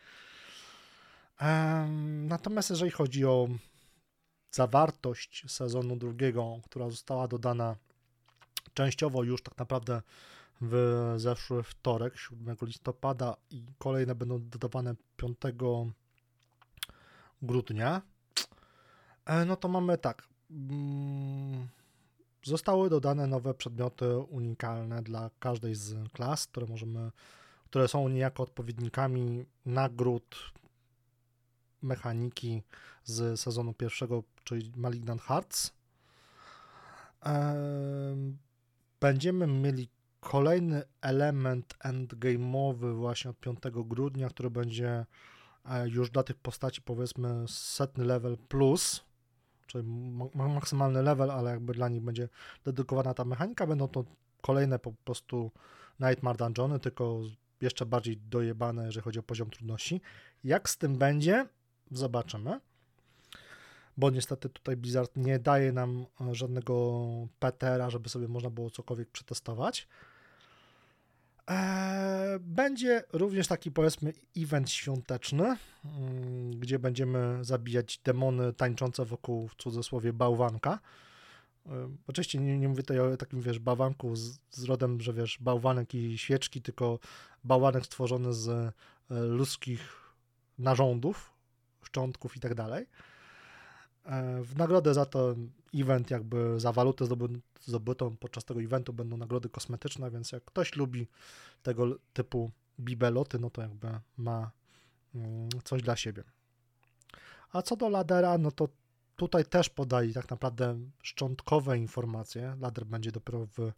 natomiast 2.28 2.70
jeżeli 2.70 2.90
chodzi 2.90 3.24
o 3.24 3.48
zawartość 4.50 5.44
sezonu 5.48 5.96
drugiego, 5.96 6.60
która 6.64 6.90
została 6.90 7.28
dodana 7.28 7.76
częściowo 8.74 9.22
już 9.22 9.42
tak 9.42 9.58
naprawdę 9.58 10.02
w 10.60 11.14
zeszły 11.16 11.62
wtorek, 11.62 12.16
7 12.16 12.56
listopada 12.62 13.36
i 13.50 13.64
kolejne 13.78 14.14
będą 14.14 14.48
dodawane 14.48 14.94
5 15.16 15.38
grudnia, 17.42 18.02
e, 19.24 19.44
no 19.44 19.56
to 19.56 19.68
mamy 19.68 19.98
tak. 19.98 20.28
Mm, 20.50 21.68
zostały 22.42 22.90
dodane 22.90 23.26
nowe 23.26 23.54
przedmioty 23.54 24.18
unikalne 24.18 25.02
dla 25.02 25.30
każdej 25.38 25.74
z 25.74 26.12
klas, 26.12 26.46
które 26.46 26.66
możemy, 26.66 27.10
które 27.64 27.88
są 27.88 28.08
niejako 28.08 28.42
odpowiednikami 28.42 29.46
nagród 29.66 30.52
mechaniki 31.82 32.62
z 33.04 33.40
sezonu 33.40 33.74
pierwszego, 33.74 34.22
czyli 34.44 34.72
Malignant 34.76 35.22
Hearts. 35.22 35.72
Będziemy 39.00 39.46
mieli 39.46 39.88
kolejny 40.20 40.82
element 41.00 41.74
endgame'owy 41.84 42.94
właśnie 42.94 43.30
od 43.30 43.40
5 43.40 43.58
grudnia, 43.74 44.28
który 44.28 44.50
będzie 44.50 45.06
już 45.86 46.10
dla 46.10 46.22
tych 46.22 46.36
postaci 46.36 46.82
powiedzmy 46.82 47.44
setny 47.48 48.04
level 48.04 48.36
plus, 48.48 49.04
czyli 49.66 49.88
maksymalny 50.34 51.02
level, 51.02 51.30
ale 51.30 51.50
jakby 51.50 51.72
dla 51.72 51.88
nich 51.88 52.02
będzie 52.02 52.28
dedykowana 52.64 53.14
ta 53.14 53.24
mechanika, 53.24 53.66
będą 53.66 53.88
to 53.88 54.04
kolejne 54.40 54.78
po 54.78 54.92
prostu 54.92 55.50
Nightmare 56.00 56.36
Dungeony, 56.36 56.80
tylko 56.80 57.20
jeszcze 57.60 57.86
bardziej 57.86 58.16
dojebane, 58.16 58.86
jeżeli 58.86 59.04
chodzi 59.04 59.18
o 59.18 59.22
poziom 59.22 59.50
trudności. 59.50 60.00
Jak 60.44 60.70
z 60.70 60.78
tym 60.78 60.98
będzie, 60.98 61.46
zobaczymy. 61.90 62.60
Bo 63.96 64.10
niestety 64.10 64.48
tutaj 64.48 64.76
Blizzard 64.76 65.16
nie 65.16 65.38
daje 65.38 65.72
nam 65.72 66.06
żadnego 66.32 67.04
PTR-a, 67.38 67.90
żeby 67.90 68.08
sobie 68.08 68.28
można 68.28 68.50
było 68.50 68.70
cokolwiek 68.70 69.10
przetestować. 69.10 69.88
Eee, 71.46 72.38
będzie 72.40 73.04
również 73.12 73.46
taki 73.46 73.70
powiedzmy 73.70 74.12
event 74.36 74.70
świąteczny, 74.70 75.56
mm, 75.84 76.50
gdzie 76.50 76.78
będziemy 76.78 77.44
zabijać 77.44 77.98
demony 77.98 78.52
tańczące 78.52 79.04
wokół 79.04 79.48
w 79.48 79.54
cudzysłowie 79.54 80.12
bałwanka. 80.12 80.78
Eee, 81.66 81.72
oczywiście 82.06 82.38
nie, 82.38 82.58
nie 82.58 82.68
mówię 82.68 82.82
tutaj 82.82 83.00
o 83.00 83.16
takim, 83.16 83.40
wiesz, 83.40 83.58
bałwanku 83.58 84.16
z, 84.16 84.38
z 84.50 84.64
rodem, 84.64 85.00
że 85.00 85.12
wiesz, 85.12 85.38
bałwanek 85.40 85.94
i 85.94 86.18
świeczki, 86.18 86.62
tylko 86.62 86.98
bałwanek 87.44 87.86
stworzony 87.86 88.32
z 88.32 88.48
e, 88.48 88.72
ludzkich 89.10 89.96
narządów, 90.58 91.32
szczątków 91.82 92.36
i 92.36 92.40
tak 92.40 92.54
dalej. 92.54 92.86
Eee, 94.06 94.44
w 94.44 94.56
nagrodę 94.56 94.94
za 94.94 95.06
to 95.06 95.34
event, 95.74 96.10
jakby 96.10 96.60
za 96.60 96.72
walutę 96.72 97.06
zdobytą 97.60 98.16
podczas 98.16 98.44
tego 98.44 98.62
eventu 98.62 98.92
będą 98.92 99.16
nagrody 99.16 99.48
kosmetyczne, 99.48 100.10
więc 100.10 100.32
jak 100.32 100.44
ktoś 100.44 100.76
lubi 100.76 101.06
tego 101.62 101.86
typu 102.12 102.50
bibeloty, 102.80 103.38
no 103.38 103.50
to 103.50 103.62
jakby 103.62 103.88
ma 104.16 104.50
mm, 105.14 105.48
coś 105.64 105.82
dla 105.82 105.96
siebie. 105.96 106.24
A 107.52 107.62
co 107.62 107.76
do 107.76 107.88
ladera, 107.88 108.38
no 108.38 108.50
to 108.50 108.68
tutaj 109.16 109.44
też 109.44 109.68
podali 109.68 110.12
tak 110.14 110.30
naprawdę 110.30 110.78
szczątkowe 111.02 111.78
informacje. 111.78 112.56
Lader 112.60 112.86
będzie 112.86 113.12
dopiero 113.12 113.46
w 113.46 113.72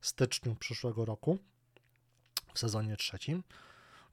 styczniu 0.00 0.54
przyszłego 0.54 1.04
roku, 1.04 1.38
w 2.54 2.58
sezonie 2.58 2.96
trzecim. 2.96 3.42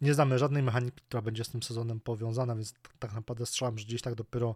Nie 0.01 0.13
znamy 0.13 0.39
żadnej 0.39 0.63
mechaniki, 0.63 1.01
która 1.07 1.21
będzie 1.21 1.43
z 1.43 1.49
tym 1.49 1.63
sezonem 1.63 1.99
powiązana, 1.99 2.55
więc 2.55 2.73
tak 2.99 3.13
naprawdę 3.13 3.45
strzelam, 3.45 3.77
że 3.77 3.85
gdzieś 3.85 4.01
tak 4.01 4.15
dopiero 4.15 4.55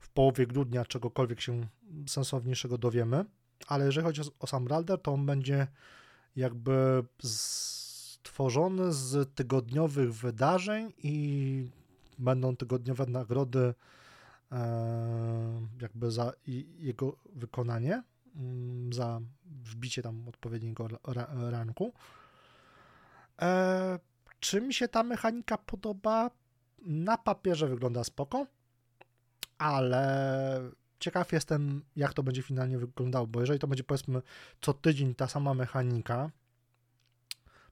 w 0.00 0.08
połowie 0.08 0.46
grudnia 0.46 0.84
czegokolwiek 0.84 1.40
się 1.40 1.66
sensowniejszego 2.06 2.78
dowiemy, 2.78 3.24
ale 3.66 3.86
jeżeli 3.86 4.06
chodzi 4.06 4.22
o 4.38 4.46
sam 4.46 4.68
Ralder, 4.68 5.02
to 5.02 5.12
on 5.12 5.26
będzie 5.26 5.66
jakby 6.36 7.04
stworzony 7.22 8.92
z 8.92 9.34
tygodniowych 9.34 10.14
wydarzeń 10.14 10.92
i 10.98 11.68
będą 12.18 12.56
tygodniowe 12.56 13.06
nagrody 13.06 13.74
e, 14.52 15.66
jakby 15.80 16.10
za 16.10 16.32
jego 16.78 17.16
wykonanie, 17.34 18.02
mm, 18.36 18.92
za 18.92 19.20
wbicie 19.46 20.02
tam 20.02 20.28
odpowiedniego 20.28 20.88
ranku. 21.50 21.92
E, 23.42 23.98
czy 24.40 24.60
mi 24.60 24.74
się 24.74 24.88
ta 24.88 25.02
mechanika 25.02 25.58
podoba? 25.58 26.30
Na 26.86 27.18
papierze 27.18 27.68
wygląda 27.68 28.04
spoko 28.04 28.46
ale 29.60 30.60
ciekaw 31.00 31.32
jestem, 31.32 31.82
jak 31.96 32.14
to 32.14 32.22
będzie 32.22 32.42
finalnie 32.42 32.78
wyglądało, 32.78 33.26
bo 33.26 33.40
jeżeli 33.40 33.58
to 33.58 33.66
będzie 33.66 33.84
powiedzmy 33.84 34.22
co 34.60 34.74
tydzień 34.74 35.14
ta 35.14 35.28
sama 35.28 35.54
mechanika 35.54 36.30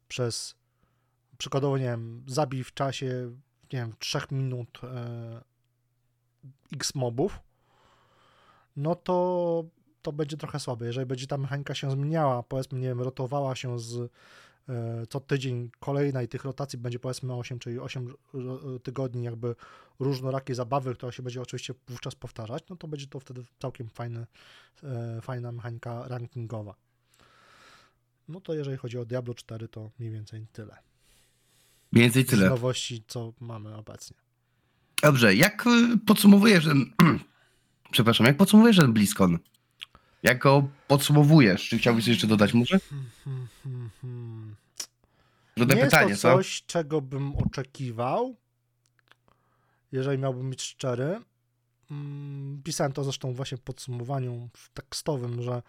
przez 0.09 0.55
przykładowo, 1.39 1.79
nie 1.79 1.85
wiem, 1.85 2.25
zabij 2.27 2.65
w 2.65 2.75
czasie, 2.75 3.07
nie 3.73 3.79
wiem, 3.79 3.95
3 3.99 4.19
minut 4.31 4.81
e, 4.83 5.41
x 6.73 6.95
mobów, 6.95 7.41
no 8.77 8.95
to 8.95 9.65
to 10.03 10.13
będzie 10.13 10.37
trochę 10.37 10.61
słabe. 10.61 10.87
Jeżeli 10.87 11.07
będzie 11.07 11.27
ta 11.27 11.39
mechanika 11.39 11.75
się 11.75 11.91
zmieniała, 11.91 12.43
powiedzmy, 12.43 12.79
nie 12.79 12.89
wiem, 12.89 13.01
rotowała 13.01 13.57
się 13.57 13.79
z 13.79 14.11
co 15.09 15.21
tydzień 15.21 15.71
kolejna 15.81 16.23
i 16.23 16.29
tych 16.29 16.45
rotacji 16.45 16.79
będzie 16.79 16.99
powiedzmy 16.99 17.35
8, 17.35 17.59
czyli 17.59 17.79
8 17.79 18.15
tygodni 18.83 19.25
jakby 19.25 19.55
różnorakie 19.99 20.55
zabawy, 20.55 20.95
która 20.95 21.13
się 21.13 21.23
będzie 21.23 21.43
oczywiście 21.43 21.75
wówczas 21.89 22.15
powtarzać, 22.15 22.65
no 22.71 22.77
to 22.77 22.89
będzie 22.89 23.07
to 23.07 23.21
wtedy 23.21 23.45
całkiem 23.63 23.89
fajne, 23.89 24.27
e, 24.83 25.21
fajna 25.21 25.53
mechanika 25.53 26.09
rankingowa. 26.09 26.75
No 28.29 28.41
to 28.41 28.55
jeżeli 28.55 28.77
chodzi 28.77 28.99
o 28.99 29.05
Diablo 29.05 29.35
4, 29.35 29.69
to 29.69 29.91
mniej 29.99 30.11
więcej 30.13 30.47
tyle. 30.53 30.77
Mniej 31.93 32.05
więcej 32.05 32.23
Z 32.25 32.27
tyle. 32.27 32.49
nowości, 32.49 33.05
co 33.09 33.33
mamy 33.41 33.77
obecnie. 33.77 34.17
Dobrze, 35.03 35.35
jak 35.35 35.65
podsumowujesz 36.07 36.65
ten... 36.65 36.93
Przepraszam, 37.91 38.27
jak 38.27 38.37
podsumowujesz 38.37 38.77
ten 38.77 38.93
BlizzCon? 38.93 39.39
Jak 40.23 40.39
go 40.39 40.69
podsumowujesz? 40.89 41.69
Czy 41.69 41.79
chciałbyś 41.79 42.05
coś 42.05 42.11
jeszcze 42.11 42.27
dodać 42.27 42.55
może? 42.55 42.81
Trudne 45.55 45.75
nie 45.75 45.85
pytanie, 45.85 46.09
jest 46.09 46.23
to 46.23 46.29
co? 46.29 46.37
coś, 46.37 46.63
czego 46.67 47.01
bym 47.01 47.37
oczekiwał, 47.37 48.37
jeżeli 49.93 50.19
miałbym 50.19 50.51
być 50.51 50.63
szczery. 50.63 51.21
Mm, 51.91 52.61
Pisałem 52.65 52.93
to 52.93 53.05
zresztą 53.05 53.35
właśnie 53.35 53.59
w 53.59 53.61
podsumowaniu 53.61 54.49
tekstowym, 54.75 55.43
że 55.43 55.63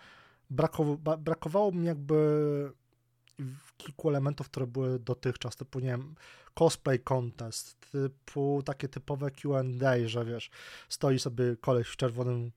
brakowało, 0.50 1.18
brakowało 1.18 1.72
mi 1.72 1.86
jakby 1.86 2.72
kilku 3.78 4.10
elementów, 4.10 4.50
które 4.50 4.68
były 4.68 5.00
dotychczas, 5.00 5.56
typu, 5.56 5.80
nie 5.80 5.88
wiem, 5.88 6.16
cosplay 6.54 7.00
contest, 7.00 7.78
typu 7.92 8.64
takie 8.66 8.88
typowe 8.88 9.32
Q&A, 9.32 10.08
że 10.08 10.26
wiesz, 10.26 10.50
stoi 10.90 11.20
sobie 11.20 11.56
koleś 11.62 11.88
w 11.88 11.98
czerwonym, 11.98 12.52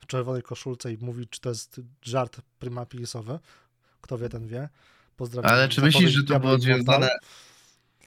w 0.00 0.06
czerwonej 0.06 0.42
koszulce 0.42 0.92
i 0.92 0.98
mówi, 1.00 1.26
czy 1.28 1.40
to 1.40 1.48
jest 1.48 1.80
żart 2.02 2.40
prymapisowy. 2.58 3.38
Kto 4.00 4.18
wie, 4.18 4.28
ten 4.28 4.48
wie. 4.48 4.68
Pozdrawiam. 5.16 5.52
Ale 5.52 5.68
czy 5.68 5.80
myślisz, 5.80 6.10
że 6.10 6.24
to 6.24 6.40
było 6.40 6.58
związane... 6.58 7.08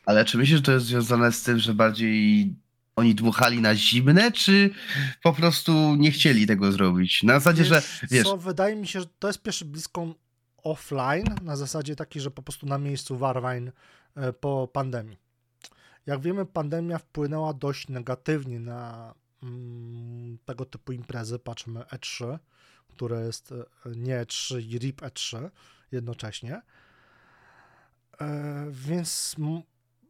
Ale 0.06 0.26
czy 0.26 0.38
myślisz, 0.38 0.58
że 0.58 0.64
to 0.64 0.72
jest 0.72 0.86
związane 0.86 1.32
z 1.32 1.44
tym, 1.44 1.60
że 1.60 1.74
bardziej 1.74 2.54
oni 2.96 3.16
dmuchali 3.16 3.62
na 3.62 3.76
zimne, 3.76 4.32
czy 4.32 4.70
po 5.24 5.34
prostu 5.34 5.96
nie 5.96 6.12
chcieli 6.12 6.48
tego 6.48 6.72
zrobić? 6.72 7.24
Na 7.24 7.34
zasadzie, 7.34 7.66
że 7.66 7.82
wiesz, 8.10 8.24
co, 8.28 8.38
wydaje 8.38 8.76
mi 8.76 8.88
się, 8.88 9.00
że 9.00 9.06
to 9.20 9.28
jest 9.28 9.42
pierwszy 9.42 9.66
blisko 9.66 10.16
offline, 10.64 11.36
na 11.42 11.56
zasadzie 11.56 11.96
takiej, 11.96 12.22
że 12.22 12.32
po 12.32 12.42
prostu 12.42 12.66
na 12.66 12.78
miejscu 12.78 13.18
Warwine 13.18 13.72
e, 14.16 14.34
po 14.34 14.68
pandemii. 14.74 15.18
Jak 16.06 16.22
wiemy, 16.22 16.46
pandemia 16.46 16.98
wpłynęła 16.98 17.54
dość 17.54 17.88
negatywnie 17.88 18.60
na 18.60 19.14
tego 20.46 20.66
typu 20.66 20.92
imprezy. 20.92 21.40
Patrzmy 21.40 21.80
E3, 21.80 22.40
które 22.88 23.26
jest 23.26 23.52
e, 23.52 23.66
nie 23.96 24.26
E3 24.26 24.62
i 24.62 24.80
RIP 24.80 25.02
E3 25.02 25.50
jednocześnie. 25.92 26.62
E, 28.22 28.68
Więc 28.72 29.36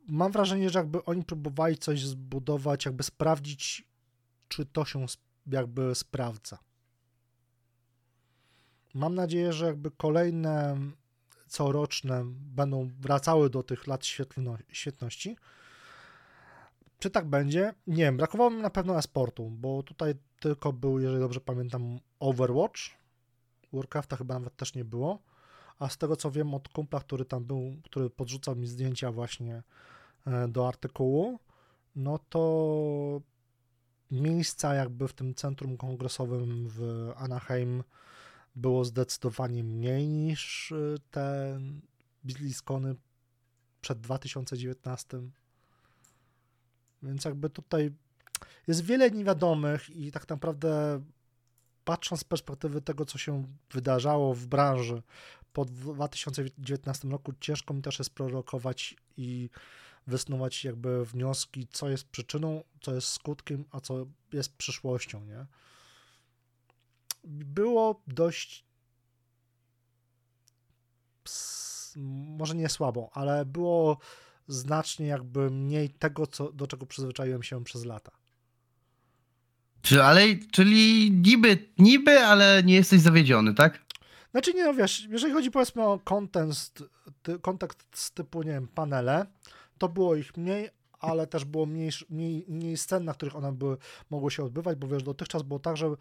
mam 0.08 0.32
wrażenie, 0.32 0.70
że 0.70 0.80
jakby 0.80 1.06
oni 1.06 1.24
próbowali 1.24 1.78
coś 1.78 2.06
zbudować, 2.06 2.86
jakby 2.86 3.04
sprawdzić, 3.04 3.88
czy 4.48 4.66
to 4.66 4.86
się 4.86 5.06
jakby 5.48 5.96
sprawdza. 5.96 6.58
Mam 8.94 9.16
nadzieję, 9.16 9.54
że 9.54 9.66
jakby 9.66 9.92
kolejne 9.92 10.78
coroczne 11.48 12.24
będą 12.26 12.90
wracały 13.00 13.50
do 13.50 13.64
tych 13.64 13.88
lat 13.88 14.06
świetlno, 14.06 14.58
świetności. 14.72 15.38
Czy 17.02 17.10
tak 17.10 17.26
będzie? 17.26 17.74
Nie 17.88 18.04
wiem, 18.04 18.18
brakowało 18.18 18.50
mi 18.50 18.62
na 18.62 18.70
pewno 18.70 18.98
e-sportu, 18.98 19.50
bo 19.50 19.84
tutaj 19.84 20.14
tylko 20.40 20.74
był, 20.74 21.00
jeżeli 21.00 21.20
dobrze 21.20 21.40
pamiętam, 21.40 22.00
Overwatch. 22.20 22.80
Warcrafta 23.74 24.16
chyba 24.16 24.34
nawet 24.34 24.56
też 24.56 24.76
nie 24.76 24.86
było. 24.86 25.20
A 25.80 25.90
z 25.90 25.98
tego 25.98 26.16
co 26.16 26.32
wiem 26.32 26.54
od 26.54 26.70
kumpla, 26.70 27.00
który 27.00 27.26
tam 27.26 27.46
był, 27.46 27.76
który 27.84 28.10
podrzucał 28.10 28.56
mi 28.56 28.68
zdjęcia 28.68 29.12
właśnie 29.12 29.64
e, 30.28 30.48
do 30.48 30.68
artykułu, 30.68 31.40
no 31.96 32.20
to 32.30 33.22
miejsca 34.12 34.74
jakby 34.74 35.08
w 35.08 35.14
tym 35.14 35.36
centrum 35.36 35.78
kongresowym 35.78 36.68
w 36.70 37.12
Anaheim 37.16 37.84
było 38.56 38.86
zdecydowanie 38.86 39.64
mniej 39.64 40.08
niż 40.08 40.72
y, 40.72 40.98
te 41.12 41.60
BlizzCony 42.24 42.96
przed 43.82 44.02
2019. 44.02 45.22
Więc 47.04 47.26
jakby 47.26 47.50
tutaj 47.50 47.92
jest 48.68 48.86
wiele 48.86 49.12
niewiadomych 49.12 49.90
i 49.90 50.12
tak 50.12 50.30
naprawdę 50.30 51.02
patrząc 51.84 52.22
z 52.22 52.24
perspektywy 52.24 52.82
tego, 52.82 53.06
co 53.06 53.18
się 53.18 53.48
wydarzało 53.72 54.34
w 54.34 54.48
branży 54.48 55.02
po 55.54 55.66
2019 55.66 57.08
roku, 57.08 57.34
ciężko 57.40 57.74
mi 57.74 57.82
też 57.82 58.00
jest 58.00 58.14
prorokować 58.14 58.96
i 59.18 59.50
wysnuwać 60.08 60.64
jakby 60.64 61.06
wnioski, 61.06 61.68
co 61.72 61.90
jest 61.90 62.04
przyczyną, 62.04 62.64
co 62.82 62.96
jest 62.96 63.08
skutkiem, 63.08 63.66
a 63.72 63.80
co 63.80 64.06
jest 64.34 64.58
przyszłością, 64.58 65.26
nie? 65.26 65.46
Było 67.24 68.02
dość 68.08 68.66
może 71.96 72.56
nie 72.56 72.70
słabo, 72.70 73.10
ale 73.14 73.46
było 73.46 73.98
znacznie 74.52 75.08
jakby 75.08 75.50
mniej 75.50 75.90
tego, 75.90 76.28
co, 76.28 76.52
do 76.52 76.68
czego 76.68 76.86
przyzwyczaiłem 76.86 77.44
się 77.44 77.64
przez 77.64 77.86
lata. 77.86 78.12
czy, 79.82 80.04
ale, 80.04 80.22
czyli 80.52 81.12
niby, 81.12 81.70
niby, 81.78 82.20
ale 82.20 82.64
nie 82.64 82.74
jesteś 82.74 83.02
zawiedziony, 83.02 83.54
tak? 83.54 83.80
Znaczy 84.32 84.54
nie, 84.54 84.64
no 84.64 84.74
wiesz, 84.74 85.08
jeżeli 85.10 85.34
chodzi 85.34 85.52
powiedzmy 85.52 85.84
o 85.84 86.00
kontekst, 86.00 86.84
ty, 87.22 87.40
kontekst 87.40 88.12
typu, 88.14 88.44
nie 88.44 88.52
wiem, 88.52 88.68
panele, 88.68 89.26
to 89.78 89.90
było 89.90 90.16
ich 90.16 90.38
mniej, 90.38 90.70
ale 91.00 91.28
też 91.28 91.46
było 91.46 91.66
mniej, 91.66 91.92
mniej, 92.10 92.46
mniej 92.48 92.78
scen, 92.78 93.06
na 93.06 93.14
których 93.14 93.36
one 93.36 93.52
były, 93.52 93.78
mogły 94.10 94.32
się 94.32 94.44
odbywać, 94.44 94.78
bo 94.78 94.88
wiesz, 94.88 95.04
dotychczas 95.04 95.42
było 95.44 95.60
tak, 95.60 95.78
że 95.78 95.96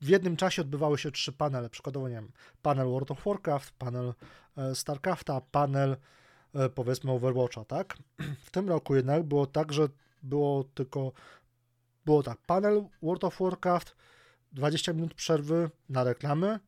w 0.00 0.08
jednym 0.08 0.36
czasie 0.36 0.62
odbywały 0.62 0.98
się 0.98 1.10
trzy 1.10 1.32
panele, 1.32 1.70
przykładowo, 1.70 2.08
nie 2.08 2.14
wiem, 2.14 2.32
panel 2.62 2.86
World 2.86 3.10
of 3.10 3.24
Warcraft, 3.24 3.74
panel 3.78 4.14
e, 4.56 4.74
StarCrafta, 4.74 5.40
panel 5.40 5.96
powiedzmy 6.74 7.12
Overwatcha, 7.12 7.64
tak? 7.64 7.98
W 8.46 8.50
tym 8.50 8.68
roku 8.68 8.96
jednak 8.96 9.22
było 9.22 9.46
tak, 9.46 9.72
że 9.72 9.88
było 10.22 10.64
tylko, 10.64 11.12
było 12.04 12.22
tak, 12.22 12.38
panel 12.46 12.84
World 13.02 13.24
of 13.24 13.38
Warcraft, 13.40 13.96
20 14.52 14.92
minut 14.92 15.14
przerwy 15.14 15.70
na 15.88 16.04
reklamy, 16.04 16.60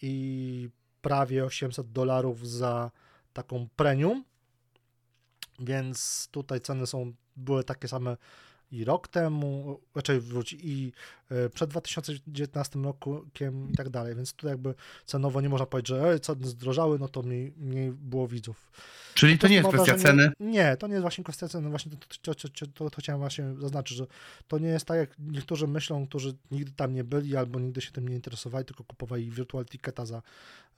i 0.02 0.68
prawie 1.02 1.44
800 1.44 1.92
dolarów 1.92 2.48
za 2.48 2.90
taką 3.32 3.68
premium. 3.76 4.24
Więc 5.60 6.28
tutaj 6.30 6.60
ceny 6.60 6.86
są 6.86 7.12
były 7.36 7.64
takie 7.64 7.88
same 7.88 8.16
i 8.74 8.84
rok 8.84 9.08
temu, 9.08 9.80
raczej 9.94 10.20
wróć 10.20 10.52
i 10.52 10.92
e, 11.30 11.48
przed 11.48 11.70
2019 11.70 12.78
rokiem 13.04 13.70
i 13.72 13.76
tak 13.76 13.88
dalej, 13.88 14.14
więc 14.14 14.32
tu 14.32 14.48
jakby 14.48 14.74
cenowo 15.06 15.40
nie 15.40 15.48
można 15.48 15.66
powiedzieć, 15.66 15.88
że 15.88 16.20
ceny 16.20 16.46
zdrożały, 16.46 16.98
no 16.98 17.08
to 17.08 17.22
mniej, 17.22 17.52
mniej 17.56 17.92
było 17.92 18.28
widzów. 18.28 18.72
Czyli 19.14 19.38
to 19.38 19.48
nie 19.48 19.56
jest 19.56 19.68
kwestia 19.68 19.94
ceny? 19.94 20.32
Nie, 20.40 20.76
to 20.76 20.86
nie 20.86 20.92
jest 20.92 21.02
właśnie 21.02 21.24
kwestia 21.24 21.48
ceny, 21.48 21.70
właśnie 21.70 21.92
to, 21.92 22.34
to, 22.34 22.48
to, 22.48 22.66
to, 22.66 22.90
to 22.90 23.00
chciałem 23.00 23.20
właśnie 23.20 23.44
zaznaczyć, 23.58 23.96
że 23.96 24.06
to 24.48 24.58
nie 24.58 24.68
jest 24.68 24.86
tak, 24.86 24.98
jak 24.98 25.10
niektórzy 25.18 25.66
myślą, 25.66 26.06
którzy 26.06 26.34
nigdy 26.50 26.72
tam 26.72 26.94
nie 26.94 27.04
byli 27.04 27.36
albo 27.36 27.60
nigdy 27.60 27.80
się 27.80 27.92
tym 27.92 28.08
nie 28.08 28.14
interesowali, 28.14 28.64
tylko 28.64 28.84
kupowali 28.84 29.30
virtual 29.30 29.64
ticketa 29.64 30.06
za 30.06 30.22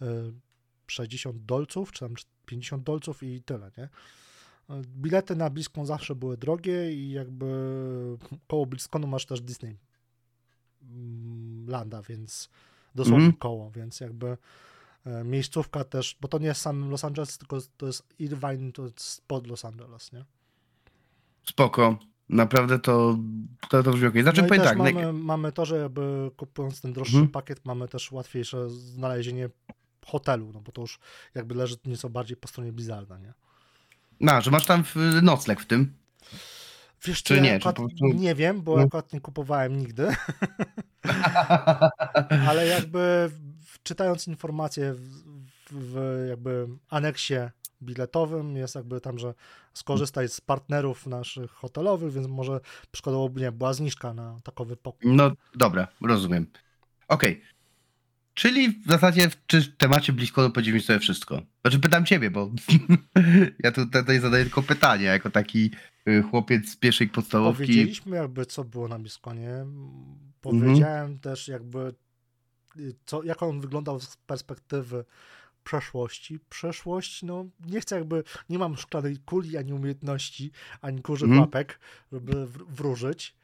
y, 0.03 0.05
60 0.87 1.45
dolców, 1.45 1.93
czy 1.93 2.01
tam 2.01 2.15
50 2.47 2.83
dolców 2.83 3.23
i 3.23 3.43
tyle, 3.43 3.71
nie? 3.79 3.89
Bilety 4.71 5.37
na 5.37 5.51
Bliską 5.51 5.87
zawsze 5.87 6.15
były 6.15 6.37
drogie 6.37 6.93
i 6.93 7.11
jakby 7.11 7.47
koło 8.47 8.67
Bliskonu 8.67 9.07
masz 9.07 9.27
też 9.27 9.41
Disney 9.41 9.79
mm, 10.83 11.67
Landa, 11.69 12.03
więc 12.03 12.49
dosłownie 12.95 13.25
mm. 13.25 13.37
koło, 13.37 13.71
więc 13.71 14.01
jakby 14.01 14.37
e, 15.07 15.25
miejscówka 15.25 15.85
też, 15.85 16.17
bo 16.21 16.29
to 16.29 16.39
nie 16.39 16.47
jest 16.47 16.61
sam 16.61 16.91
Los 16.91 17.05
Angeles, 17.05 17.39
tylko 17.39 17.59
to 17.77 17.87
jest 17.87 18.03
Irvine, 18.19 18.73
to 18.73 18.83
jest 18.83 19.27
pod 19.27 19.47
Los 19.47 19.65
Angeles, 19.65 20.13
nie? 20.13 20.25
Spoko. 21.45 21.99
Naprawdę 22.29 22.79
to, 22.79 23.19
to, 23.69 23.83
to 23.83 23.91
brzmi 23.91 24.09
ok. 24.09 24.15
Znaczy, 24.23 24.43
no 24.43 24.49
powiem 24.49 24.65
tak. 24.65 24.79
Mamy, 24.79 25.13
mamy 25.13 25.53
to, 25.53 25.65
że 25.65 25.79
jakby 25.79 26.31
kupując 26.37 26.81
ten 26.81 26.93
droższy 26.93 27.13
hmm. 27.13 27.31
pakiet, 27.31 27.65
mamy 27.65 27.89
też 27.89 28.13
łatwiejsze 28.13 28.71
znalezienie 28.71 29.51
hotelu, 30.07 30.51
no 30.55 30.61
bo 30.61 30.73
to 30.73 30.81
już 30.81 30.99
jakby 31.35 31.55
leży 31.55 31.77
nieco 31.85 32.11
bardziej 32.11 32.37
po 32.37 32.49
stronie 32.49 32.73
Blizzarda, 32.73 33.19
nie? 33.19 33.35
No, 34.21 34.41
że 34.41 34.51
masz 34.51 34.67
tam 34.67 34.85
nocleg 35.23 35.61
w 35.61 35.67
tym? 35.67 35.95
Wiesz, 37.05 37.23
czy 37.23 37.41
nie, 37.41 37.61
czy 37.61 37.73
prostu... 37.73 38.07
nie 38.15 38.35
wiem, 38.35 38.63
bo 38.63 38.77
no. 38.77 38.83
akurat 38.83 39.13
nie 39.13 39.21
kupowałem 39.21 39.79
nigdy. 39.79 40.09
Ale 42.49 42.67
jakby 42.67 43.31
czytając 43.83 44.29
informacje 44.29 44.95
w, 44.95 45.23
w, 45.71 46.27
jakby 46.29 46.69
aneksie 46.91 47.35
biletowym 47.83 48.57
jest 48.57 48.75
jakby 48.75 49.01
tam, 49.01 49.19
że 49.19 49.35
skorzystaj 49.75 50.29
z 50.29 50.41
partnerów 50.41 51.07
naszych 51.07 51.51
hotelowych, 51.51 52.13
więc 52.13 52.27
może 52.27 52.61
przykładowo 52.91 53.41
nie, 53.41 53.53
była 53.53 53.73
zniżka 53.73 54.15
na 54.15 54.41
takowy 54.43 54.77
pokój. 54.77 55.13
No 55.13 55.31
dobra, 55.55 55.89
rozumiem. 56.01 56.47
Okej. 57.09 57.33
Okay. 57.33 57.56
Czyli 58.37 58.69
w 58.69 58.87
zasadzie 58.89 59.31
w, 59.31 59.37
temacie 59.77 60.13
blisko 60.13 60.51
podzielić 60.51 60.87
sobie 60.87 60.99
wszystko. 60.99 61.43
Znaczy 61.63 61.81
pytam 61.81 62.07
ciebie, 62.07 62.31
bo 62.31 62.51
ja 63.65 63.73
tutaj 63.73 64.21
zadaję 64.21 64.45
tylko 64.45 64.63
pytanie, 64.63 65.05
jako 65.05 65.31
taki 65.31 65.71
y, 66.09 66.23
chłopiec 66.23 66.69
z 66.69 66.77
pierwszej 66.77 67.09
podstawówki. 67.09 67.63
Powiedzieliśmy 67.63 68.17
jakby 68.17 68.47
co 68.47 68.65
było 68.65 68.89
na 68.89 68.99
Bliskonie. 68.99 69.67
Powiedziałem 70.41 71.01
mhm. 71.01 71.19
też 71.19 71.49
jakby 71.49 71.95
y, 72.79 72.95
co, 73.07 73.23
jak 73.23 73.43
on 73.43 73.61
wyglądał 73.61 74.01
z 74.01 74.17
perspektywy 74.17 75.05
przeszłości. 75.65 76.39
Przeszłość, 76.49 77.23
no 77.23 77.45
nie 77.67 77.81
chcę 77.81 77.97
jakby, 77.97 78.23
nie 78.49 78.59
mam 78.59 78.77
szklanej 78.77 79.17
kuli, 79.19 79.57
ani 79.57 79.73
umiejętności, 79.73 80.51
ani 80.81 81.03
kurzych 81.03 81.29
mhm. 81.29 81.41
łapek, 81.41 81.81
żeby 82.13 82.47
wróżyć, 82.47 83.35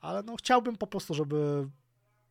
ale 0.00 0.22
no 0.22 0.36
chciałbym 0.36 0.76
po 0.76 0.86
prostu, 0.86 1.14
żeby 1.14 1.68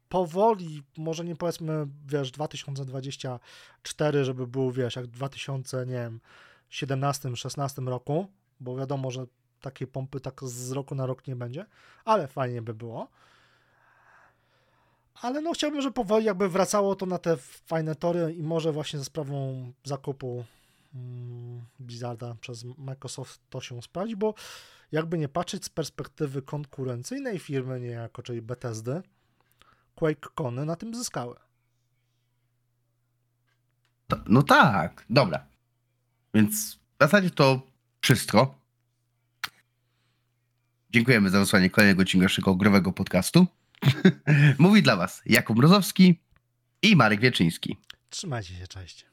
powoli, 0.10 0.84
może 0.98 1.26
nie 1.26 1.36
powiedzmy, 1.36 1.88
wiesz, 2.08 2.32
2024, 2.32 4.26
żeby 4.26 4.48
był, 4.48 4.72
wiesz, 4.72 4.96
jak 4.96 5.06
w 5.06 5.10
2000, 5.12 5.86
nie 5.86 5.94
wiem, 5.94 6.20
17, 6.70 7.36
16 7.36 7.82
roku, 7.82 8.28
bo 8.60 8.76
wiadomo, 8.76 9.12
że 9.12 9.26
takiej 9.62 9.88
pompy 9.88 10.20
tak 10.20 10.42
z 10.44 10.72
roku 10.72 10.96
na 10.96 11.06
rok 11.06 11.28
nie 11.28 11.36
będzie, 11.36 11.66
ale 12.06 12.28
fajnie 12.28 12.62
by 12.62 12.74
było. 12.74 13.08
Ale 15.22 15.42
no 15.42 15.54
chciałbym, 15.54 15.82
żeby 15.82 15.94
powoli 15.94 16.26
jakby 16.26 16.50
wracało 16.50 16.96
to 16.96 17.06
na 17.06 17.18
te 17.18 17.38
fajne 17.38 17.96
tory 17.96 18.34
i 18.34 18.44
może 18.44 18.72
właśnie 18.72 19.00
ze 19.00 19.06
sprawą 19.06 19.72
zakupu 19.84 20.46
mm, 20.96 21.62
Blizzarda 21.80 22.36
przez 22.42 22.64
Microsoft 22.78 23.42
to 23.50 23.62
się 23.62 23.82
sprawdzi, 23.82 24.16
bo 24.16 24.34
jakby 24.92 25.18
nie 25.18 25.30
patrzeć 25.30 25.66
z 25.66 25.70
perspektywy 25.70 26.42
konkurencyjnej 26.42 27.40
firmy 27.40 27.80
niejako, 27.80 28.24
czyli 28.24 28.42
Bethesdy, 28.42 29.02
QuakeCony 30.00 30.66
na 30.66 30.76
tym 30.76 30.96
zyskały. 30.96 31.36
No 34.26 34.44
tak, 34.44 35.06
dobra. 35.10 35.46
Więc 36.34 36.76
w 36.76 37.04
zasadzie 37.04 37.30
to 37.30 37.62
wszystko. 38.02 38.60
Dziękujemy 40.90 41.30
za 41.30 41.40
wysłanie 41.40 41.70
kolejnego 41.70 42.02
odcinka 42.02 42.24
naszego 42.24 42.56
growego 42.56 42.94
podcastu. 42.94 43.48
Mówi 44.60 44.84
dla 44.84 44.96
Was 44.96 45.22
Jakub 45.26 45.58
Mrozowski 45.58 46.22
i 46.82 46.96
Marek 46.96 47.20
Wieczyński. 47.20 47.78
Trzymajcie 48.10 48.56
się, 48.56 48.68
cześć. 48.68 49.09